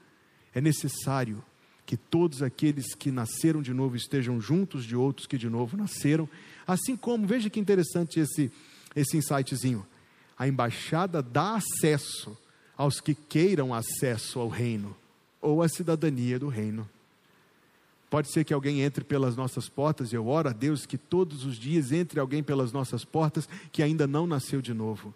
É 0.56 0.60
necessário 0.62 1.44
que 1.84 1.98
todos 1.98 2.42
aqueles 2.42 2.94
que 2.94 3.10
nasceram 3.10 3.60
de 3.60 3.74
novo 3.74 3.94
estejam 3.94 4.40
juntos 4.40 4.86
de 4.86 4.96
outros 4.96 5.26
que 5.26 5.36
de 5.36 5.50
novo 5.50 5.76
nasceram. 5.76 6.26
Assim 6.66 6.96
como, 6.96 7.26
veja 7.26 7.50
que 7.50 7.60
interessante 7.60 8.18
esse, 8.20 8.50
esse 8.96 9.18
insightzinho. 9.18 9.86
A 10.34 10.48
embaixada 10.48 11.22
dá 11.22 11.56
acesso 11.56 12.34
aos 12.74 13.02
que 13.02 13.14
queiram 13.14 13.74
acesso 13.74 14.40
ao 14.40 14.48
reino 14.48 14.96
ou 15.42 15.60
à 15.62 15.68
cidadania 15.68 16.38
do 16.38 16.48
reino. 16.48 16.88
Pode 18.08 18.32
ser 18.32 18.42
que 18.42 18.54
alguém 18.54 18.80
entre 18.80 19.04
pelas 19.04 19.36
nossas 19.36 19.68
portas, 19.68 20.10
e 20.10 20.16
eu 20.16 20.26
oro 20.26 20.48
a 20.48 20.52
Deus 20.54 20.86
que 20.86 20.96
todos 20.96 21.44
os 21.44 21.58
dias 21.58 21.92
entre 21.92 22.18
alguém 22.18 22.42
pelas 22.42 22.72
nossas 22.72 23.04
portas 23.04 23.46
que 23.70 23.82
ainda 23.82 24.06
não 24.06 24.26
nasceu 24.26 24.62
de 24.62 24.72
novo, 24.72 25.14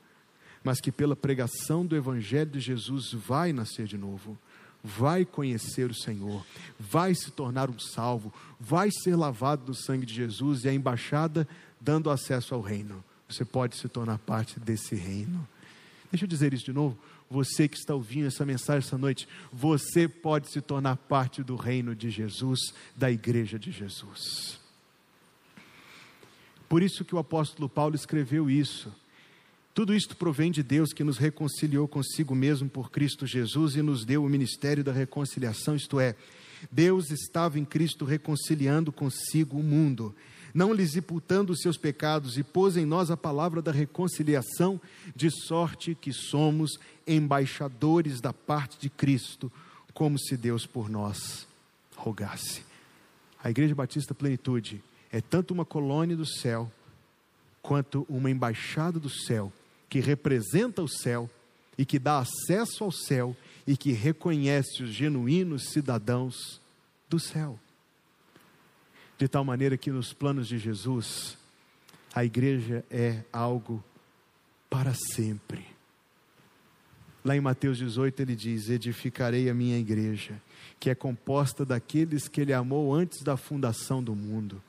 mas 0.63 0.83
que 0.83 0.93
pela 0.93 1.17
pregação 1.17 1.87
do 1.87 1.97
Evangelho 1.97 2.51
de 2.51 2.61
Jesus 2.61 3.15
vai 3.15 3.55
nascer 3.55 3.87
de 3.87 3.97
novo, 3.97 4.37
vai 4.83 5.25
conhecer 5.25 5.91
o 5.91 5.95
Senhor, 5.95 6.45
vai 6.79 7.15
se 7.15 7.31
tornar 7.31 7.71
um 7.71 7.79
salvo, 7.79 8.33
vai 8.59 8.91
ser 8.91 9.17
lavado 9.17 9.65
do 9.65 9.75
sangue 9.75 10.07
de 10.07 10.15
Jesus 10.15 10.65
e 10.65 10.69
a 10.69 10.75
embaixada 10.75 11.47
dando 11.81 12.11
acesso 12.11 12.55
ao 12.55 12.61
reino. 12.61 13.05
Você 13.29 13.45
pode 13.45 13.77
se 13.77 13.89
tornar 13.89 14.19
parte 14.19 14.59
desse 14.59 14.95
reino. 14.95 15.47
Deixa 16.11 16.25
eu 16.25 16.29
dizer 16.29 16.53
isso 16.53 16.65
de 16.65 16.73
novo. 16.73 16.99
Você 17.31 17.69
que 17.69 17.77
está 17.77 17.95
ouvindo 17.95 18.27
essa 18.27 18.45
mensagem 18.45 18.85
essa 18.85 18.99
noite, 18.99 19.29
você 19.53 20.09
pode 20.09 20.51
se 20.51 20.61
tornar 20.61 20.97
parte 20.97 21.45
do 21.45 21.55
reino 21.55 21.95
de 21.95 22.11
Jesus, 22.11 22.59
da 22.97 23.11
igreja 23.11 23.57
de 23.57 23.71
Jesus. 23.71 24.59
Por 26.69 26.83
isso 26.83 27.05
que 27.05 27.15
o 27.15 27.19
apóstolo 27.19 27.69
Paulo 27.69 27.95
escreveu 27.95 28.51
isso. 28.51 28.93
Tudo 29.81 29.95
isto 29.95 30.15
provém 30.15 30.51
de 30.51 30.63
Deus 30.63 30.93
que 30.93 31.03
nos 31.03 31.17
reconciliou 31.17 31.89
consigo 31.89 32.35
mesmo 32.35 32.69
por 32.69 32.91
Cristo 32.91 33.27
Jesus 33.27 33.77
e 33.77 33.81
nos 33.81 34.05
deu 34.05 34.23
o 34.23 34.29
ministério 34.29 34.85
da 34.85 34.93
reconciliação, 34.93 35.75
isto 35.75 35.99
é, 35.99 36.15
Deus 36.71 37.11
estava 37.11 37.59
em 37.59 37.65
Cristo 37.65 38.05
reconciliando 38.05 38.93
consigo 38.93 39.59
o 39.59 39.63
mundo 39.63 40.15
não 40.53 40.75
lhes 40.75 40.97
imputando 40.97 41.49
os 41.49 41.63
seus 41.63 41.79
pecados, 41.79 42.37
e 42.37 42.43
pôs 42.43 42.77
em 42.77 42.85
nós 42.85 43.11
a 43.11 43.17
palavra 43.17 43.63
da 43.63 43.73
reconciliação, 43.73 44.79
de 45.17 45.31
sorte 45.31 45.95
que 45.95 46.13
somos 46.13 46.79
embaixadores 47.07 48.21
da 48.21 48.35
parte 48.35 48.79
de 48.79 48.91
Cristo, 48.91 49.51
como 49.95 50.19
se 50.19 50.37
Deus 50.37 50.67
por 50.67 50.91
nós 50.91 51.47
rogasse. 51.97 52.65
A 53.43 53.49
Igreja 53.49 53.75
Batista 53.75 54.13
Plenitude 54.13 54.83
é 55.11 55.23
tanto 55.23 55.55
uma 55.55 55.65
colônia 55.65 56.17
do 56.17 56.27
céu, 56.27 56.71
quanto 57.63 58.05
uma 58.11 58.31
embaixada 58.31 58.99
do 58.99 59.09
céu, 59.09 59.51
que 59.91 60.01
representa 60.01 60.81
o 60.81 60.89
céu 60.89 61.29
e 61.77 61.85
que 61.85 61.99
dá 61.99 62.21
acesso 62.21 62.85
ao 62.85 62.91
céu 62.91 63.37
e 63.67 63.77
que 63.77 63.93
reconhece 63.93 64.83
os 64.83 64.91
genuínos 64.91 65.71
cidadãos 65.71 66.63
do 67.11 67.21
céu 67.21 67.59
de 69.21 69.29
tal 69.29 69.45
maneira 69.45 69.77
que 69.77 69.91
nos 69.91 70.15
planos 70.15 70.49
de 70.49 70.59
Jesus, 70.59 71.37
a 72.15 72.25
igreja 72.25 72.83
é 72.91 73.23
algo 73.31 73.85
para 74.71 74.95
sempre. 74.95 75.67
Lá 77.23 77.37
em 77.37 77.41
Mateus 77.41 77.77
18 77.77 78.23
ele 78.23 78.35
diz: 78.35 78.71
Edificarei 78.71 79.51
a 79.51 79.55
minha 79.55 79.79
igreja, 79.79 80.41
que 80.81 80.89
é 80.89 80.95
composta 80.95 81.67
daqueles 81.67 82.29
que 82.29 82.41
ele 82.41 82.55
amou 82.55 82.95
antes 82.95 83.23
da 83.23 83.37
fundação 83.37 84.03
do 84.03 84.15
mundo. 84.17 84.63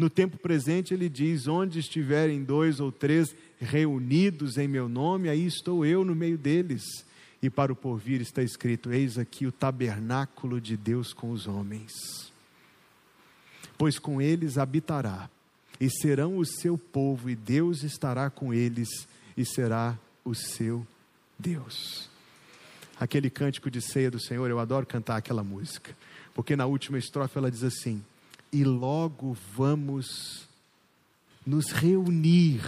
No 0.00 0.08
tempo 0.08 0.38
presente 0.38 0.94
ele 0.94 1.08
diz: 1.08 1.46
Onde 1.46 1.78
estiverem 1.78 2.42
dois 2.42 2.80
ou 2.80 2.90
três 2.90 3.34
reunidos 3.60 4.56
em 4.56 4.66
meu 4.66 4.88
nome, 4.88 5.28
aí 5.28 5.46
estou 5.46 5.84
eu 5.84 6.04
no 6.04 6.14
meio 6.14 6.38
deles. 6.38 6.82
E 7.42 7.48
para 7.48 7.72
o 7.72 7.76
porvir 7.76 8.20
está 8.20 8.42
escrito: 8.42 8.92
Eis 8.92 9.18
aqui 9.18 9.46
o 9.46 9.52
tabernáculo 9.52 10.60
de 10.60 10.76
Deus 10.76 11.12
com 11.12 11.30
os 11.30 11.46
homens 11.46 11.92
pois 13.80 13.98
com 13.98 14.20
eles 14.20 14.58
habitará, 14.58 15.30
e 15.80 15.88
serão 15.88 16.36
o 16.36 16.44
seu 16.44 16.76
povo, 16.76 17.30
e 17.30 17.34
Deus 17.34 17.82
estará 17.82 18.28
com 18.28 18.52
eles, 18.52 19.08
e 19.34 19.42
será 19.42 19.98
o 20.22 20.34
seu 20.34 20.86
Deus. 21.38 22.10
Aquele 22.98 23.30
cântico 23.30 23.70
de 23.70 23.80
ceia 23.80 24.10
do 24.10 24.20
Senhor, 24.20 24.50
eu 24.50 24.58
adoro 24.58 24.84
cantar 24.84 25.16
aquela 25.16 25.42
música, 25.42 25.96
porque 26.34 26.54
na 26.54 26.66
última 26.66 26.98
estrofe 26.98 27.38
ela 27.38 27.50
diz 27.50 27.64
assim: 27.64 28.04
E 28.52 28.64
logo 28.64 29.36
vamos 29.54 30.48
nos 31.46 31.70
reunir 31.70 32.62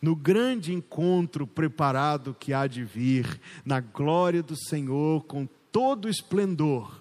no 0.00 0.16
grande 0.16 0.72
encontro 0.72 1.46
preparado 1.46 2.34
que 2.38 2.54
há 2.54 2.66
de 2.66 2.82
vir, 2.84 3.40
na 3.64 3.80
glória 3.80 4.42
do 4.42 4.56
Senhor, 4.56 5.24
com 5.24 5.46
todo 5.70 6.08
esplendor 6.08 7.00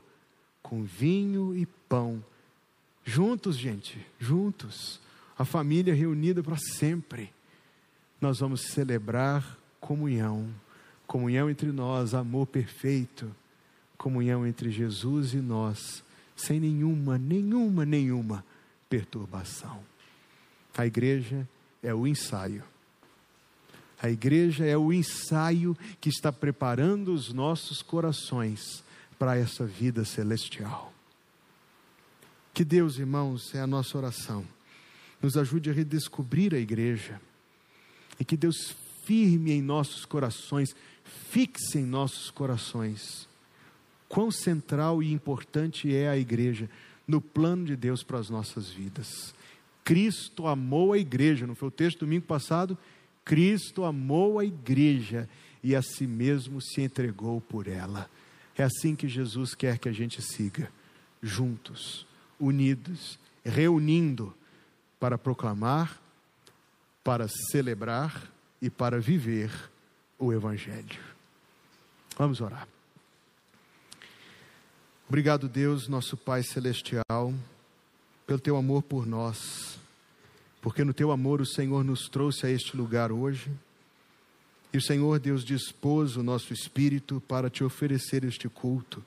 com 0.69 0.83
vinho 0.83 1.55
e 1.55 1.65
pão. 1.65 2.23
Juntos, 3.03 3.57
gente, 3.57 4.05
juntos. 4.19 4.99
A 5.35 5.43
família 5.43 5.95
reunida 5.95 6.43
para 6.43 6.57
sempre. 6.57 7.33
Nós 8.21 8.39
vamos 8.39 8.61
celebrar 8.67 9.57
comunhão. 9.79 10.47
Comunhão 11.07 11.49
entre 11.49 11.71
nós, 11.71 12.13
amor 12.13 12.45
perfeito. 12.45 13.35
Comunhão 13.97 14.45
entre 14.45 14.69
Jesus 14.69 15.33
e 15.33 15.37
nós, 15.37 16.03
sem 16.39 16.59
nenhuma, 16.59 17.17
nenhuma, 17.17 17.85
nenhuma 17.85 18.45
perturbação. 18.89 19.83
A 20.77 20.85
igreja 20.85 21.47
é 21.83 21.93
o 21.93 22.07
ensaio. 22.07 22.63
A 24.01 24.09
igreja 24.09 24.65
é 24.65 24.77
o 24.77 24.93
ensaio 24.93 25.77
que 25.99 26.07
está 26.07 26.31
preparando 26.31 27.13
os 27.13 27.33
nossos 27.33 27.81
corações 27.81 28.83
para 29.17 29.37
essa 29.37 29.65
vida 29.65 30.05
celestial. 30.05 30.93
Que 32.53 32.63
Deus, 32.63 32.97
irmãos, 32.97 33.53
é 33.53 33.59
a 33.59 33.67
nossa 33.67 33.97
oração, 33.97 34.45
nos 35.21 35.35
ajude 35.35 35.69
a 35.69 35.73
redescobrir 35.73 36.55
a 36.55 36.57
igreja 36.57 37.19
e 38.17 38.23
que 38.23 38.37
Deus 38.37 38.73
firme 39.03 39.51
em 39.51 39.61
nossos 39.61 40.05
corações, 40.05 40.69
fixe 41.29 41.79
em 41.79 41.85
nossos 41.85 42.31
corações 42.31 43.28
quão 44.09 44.31
central 44.31 45.01
e 45.01 45.13
importante 45.13 45.95
é 45.95 46.09
a 46.09 46.17
igreja 46.17 46.69
no 47.07 47.21
plano 47.21 47.65
de 47.65 47.75
Deus 47.75 48.03
para 48.03 48.19
as 48.19 48.29
nossas 48.29 48.69
vidas. 48.69 49.33
Cristo 49.83 50.47
amou 50.47 50.91
a 50.91 50.97
igreja, 50.97 51.47
não 51.47 51.55
foi 51.55 51.69
o 51.69 51.71
texto 51.71 51.99
do 51.99 52.05
domingo 52.05 52.25
passado? 52.25 52.77
Cristo 53.23 53.85
amou 53.85 54.39
a 54.39 54.45
igreja 54.45 55.29
e 55.63 55.75
a 55.75 55.81
si 55.81 56.07
mesmo 56.07 56.59
se 56.59 56.81
entregou 56.81 57.39
por 57.39 57.67
ela. 57.67 58.09
É 58.57 58.63
assim 58.63 58.95
que 58.95 59.07
Jesus 59.07 59.55
quer 59.55 59.77
que 59.77 59.87
a 59.87 59.91
gente 59.91 60.21
siga, 60.21 60.71
juntos, 61.21 62.05
unidos, 62.39 63.17
reunindo 63.43 64.33
para 64.99 65.17
proclamar, 65.17 65.99
para 67.03 67.27
celebrar 67.51 68.29
e 68.61 68.69
para 68.69 68.99
viver 68.99 69.51
o 70.17 70.33
Evangelho. 70.33 70.99
Vamos 72.17 72.41
orar. 72.41 72.67
Obrigado, 75.09 75.49
Deus, 75.49 75.87
nosso 75.87 76.15
Pai 76.15 76.43
Celestial, 76.43 77.33
pelo 78.27 78.39
teu 78.39 78.55
amor 78.55 78.83
por 78.83 79.07
nós, 79.07 79.79
porque 80.61 80.83
no 80.83 80.93
teu 80.93 81.09
amor 81.09 81.41
o 81.41 81.47
Senhor 81.47 81.83
nos 81.83 82.07
trouxe 82.07 82.45
a 82.45 82.51
este 82.51 82.77
lugar 82.77 83.11
hoje 83.11 83.49
e 84.71 84.77
o 84.77 84.81
Senhor 84.81 85.19
Deus 85.19 85.43
dispôs 85.43 86.15
o 86.15 86.21
nosso 86.21 86.53
espírito 86.53 87.19
para 87.27 87.49
te 87.49 87.63
oferecer 87.63 88.23
este 88.23 88.47
culto, 88.47 89.03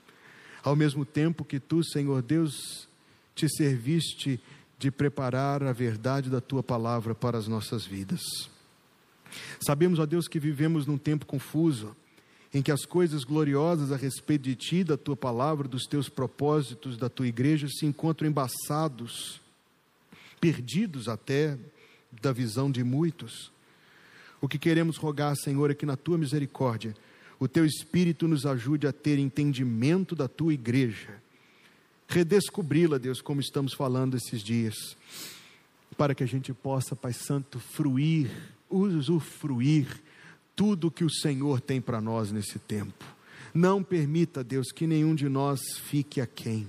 ao 0.61 0.75
mesmo 0.75 1.05
tempo 1.05 1.45
que 1.45 1.57
tu, 1.57 1.81
Senhor 1.81 2.21
Deus, 2.21 2.85
te 3.33 3.47
serviste 3.47 4.41
de 4.77 4.91
preparar 4.91 5.63
a 5.63 5.71
verdade 5.71 6.29
da 6.29 6.41
tua 6.41 6.61
palavra 6.61 7.15
para 7.15 7.37
as 7.37 7.47
nossas 7.47 7.85
vidas. 7.85 8.19
Sabemos, 9.65 9.99
ó 9.99 10.05
Deus, 10.05 10.27
que 10.27 10.37
vivemos 10.37 10.85
num 10.85 10.97
tempo 10.97 11.25
confuso, 11.25 11.95
em 12.53 12.61
que 12.61 12.71
as 12.71 12.85
coisas 12.85 13.23
gloriosas 13.23 13.91
a 13.91 13.97
respeito 13.97 14.43
de 14.43 14.55
ti, 14.55 14.83
da 14.83 14.95
tua 14.95 15.15
palavra, 15.15 15.67
dos 15.67 15.85
teus 15.85 16.07
propósitos, 16.07 16.97
da 16.97 17.09
tua 17.09 17.27
igreja 17.27 17.67
se 17.67 17.85
encontram 17.85 18.27
embaçados, 18.29 19.41
perdidos 20.39 21.09
até 21.09 21.57
da 22.21 22.31
visão 22.31 22.69
de 22.69 22.83
muitos. 22.83 23.51
O 24.39 24.47
que 24.47 24.59
queremos 24.59 24.97
rogar, 24.97 25.35
Senhor, 25.35 25.71
é 25.71 25.73
que 25.73 25.85
na 25.85 25.97
tua 25.97 26.17
misericórdia, 26.17 26.95
o 27.39 27.47
teu 27.47 27.65
Espírito 27.65 28.27
nos 28.27 28.45
ajude 28.45 28.85
a 28.85 28.93
ter 28.93 29.17
entendimento 29.17 30.15
da 30.15 30.27
tua 30.27 30.53
igreja, 30.53 31.21
redescobri-la, 32.07 32.99
Deus, 32.99 33.19
como 33.19 33.41
estamos 33.41 33.73
falando 33.73 34.15
esses 34.15 34.43
dias, 34.43 34.75
para 35.97 36.13
que 36.13 36.23
a 36.23 36.27
gente 36.27 36.53
possa, 36.53 36.95
Pai 36.95 37.13
Santo, 37.13 37.59
fruir, 37.59 38.29
usufruir 38.69 39.87
tudo 40.55 40.91
que 40.91 41.03
o 41.03 41.09
Senhor 41.09 41.59
tem 41.61 41.81
para 41.81 42.01
nós 42.01 42.31
nesse 42.31 42.59
tempo. 42.59 43.03
Não 43.53 43.83
permita, 43.83 44.43
Deus, 44.43 44.71
que 44.71 44.87
nenhum 44.87 45.13
de 45.13 45.29
nós 45.29 45.59
fique 45.77 46.19
aquém. 46.19 46.67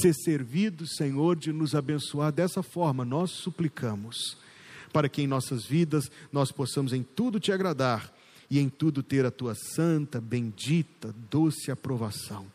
Ser 0.00 0.14
servido, 0.14 0.86
Senhor, 0.86 1.36
de 1.36 1.52
nos 1.52 1.74
abençoar 1.74 2.30
dessa 2.30 2.62
forma, 2.62 3.04
nós 3.04 3.30
suplicamos 3.30 4.36
para 4.92 5.08
que 5.08 5.22
em 5.22 5.26
nossas 5.26 5.64
vidas 5.64 6.10
nós 6.32 6.52
possamos 6.52 6.92
em 6.92 7.02
tudo 7.02 7.40
te 7.40 7.52
agradar 7.52 8.12
e 8.50 8.58
em 8.58 8.68
tudo 8.68 9.02
ter 9.02 9.24
a 9.24 9.30
tua 9.30 9.54
santa, 9.54 10.20
bendita, 10.20 11.14
doce 11.30 11.70
aprovação. 11.70 12.46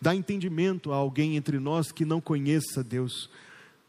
Dá 0.00 0.14
entendimento 0.14 0.92
a 0.92 0.96
alguém 0.96 1.36
entre 1.36 1.58
nós 1.58 1.90
que 1.90 2.04
não 2.04 2.20
conheça 2.20 2.84
Deus, 2.84 3.28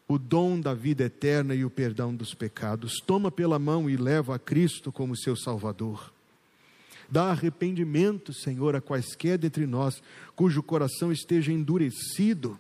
o 0.08 0.18
dom 0.18 0.60
da 0.60 0.74
vida 0.74 1.04
eterna 1.04 1.56
e 1.56 1.66
o 1.66 1.70
perdão 1.70 2.16
dos 2.16 2.34
pecados. 2.34 3.02
Toma 3.06 3.32
pela 3.32 3.58
mão 3.58 3.90
e 3.90 3.98
leva 3.98 4.36
a 4.36 4.40
Cristo 4.40 4.92
como 4.92 5.18
seu 5.18 5.36
Salvador. 5.36 6.12
Dá 7.10 7.32
arrependimento, 7.32 8.34
Senhor, 8.34 8.76
a 8.76 8.82
quaisquer 8.82 9.38
dentre 9.38 9.66
nós 9.66 10.02
cujo 10.36 10.64
coração 10.64 11.12
esteja 11.12 11.52
endurecido. 11.52 12.60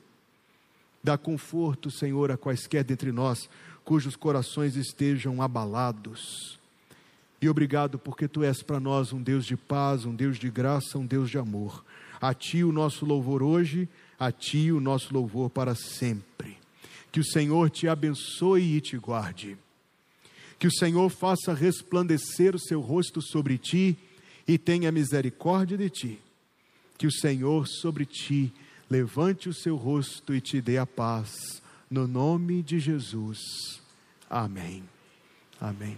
Dá 1.03 1.17
conforto, 1.17 1.91
Senhor, 1.91 2.31
a 2.31 2.37
quaisquer 2.37 2.83
dentre 2.83 3.11
nós 3.11 3.49
cujos 3.83 4.15
corações 4.15 4.75
estejam 4.75 5.41
abalados. 5.41 6.59
E 7.39 7.47
obrigado 7.47 7.99
porque 7.99 8.27
tu 8.27 8.43
és 8.43 8.63
para 8.63 8.79
nós 8.79 9.13
um 9.13 9.21
Deus 9.21 9.45
de 9.45 9.55
paz, 9.55 10.05
um 10.05 10.15
Deus 10.15 10.39
de 10.39 10.49
graça, 10.49 10.97
um 10.97 11.05
Deus 11.05 11.29
de 11.29 11.37
amor. 11.37 11.85
A 12.19 12.33
ti 12.33 12.63
o 12.63 12.71
nosso 12.71 13.05
louvor 13.05 13.43
hoje, 13.43 13.87
a 14.19 14.31
ti 14.31 14.71
o 14.71 14.79
nosso 14.79 15.13
louvor 15.13 15.51
para 15.51 15.75
sempre. 15.75 16.57
Que 17.15 17.21
o 17.21 17.23
Senhor 17.23 17.69
te 17.69 17.87
abençoe 17.87 18.75
e 18.75 18.81
te 18.81 18.97
guarde. 18.97 19.57
Que 20.59 20.67
o 20.67 20.71
Senhor 20.71 21.09
faça 21.09 21.53
resplandecer 21.53 22.53
o 22.53 22.59
seu 22.59 22.81
rosto 22.81 23.21
sobre 23.21 23.57
ti 23.57 23.97
e 24.45 24.57
tenha 24.57 24.91
misericórdia 24.91 25.77
de 25.77 25.89
ti. 25.89 26.19
Que 26.97 27.07
o 27.07 27.11
Senhor 27.13 27.69
sobre 27.69 28.05
ti 28.05 28.51
levante 28.89 29.47
o 29.47 29.53
seu 29.53 29.77
rosto 29.77 30.35
e 30.35 30.41
te 30.41 30.59
dê 30.59 30.77
a 30.77 30.85
paz. 30.85 31.31
No 31.89 32.05
nome 32.05 32.61
de 32.61 32.79
Jesus. 32.79 33.79
Amém. 34.29 34.83
Amém. 35.61 35.95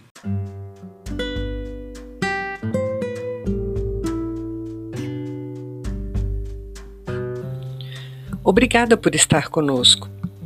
Obrigada 8.43 8.95
por 8.95 9.15
estar 9.15 9.49
conosco. 9.49 10.16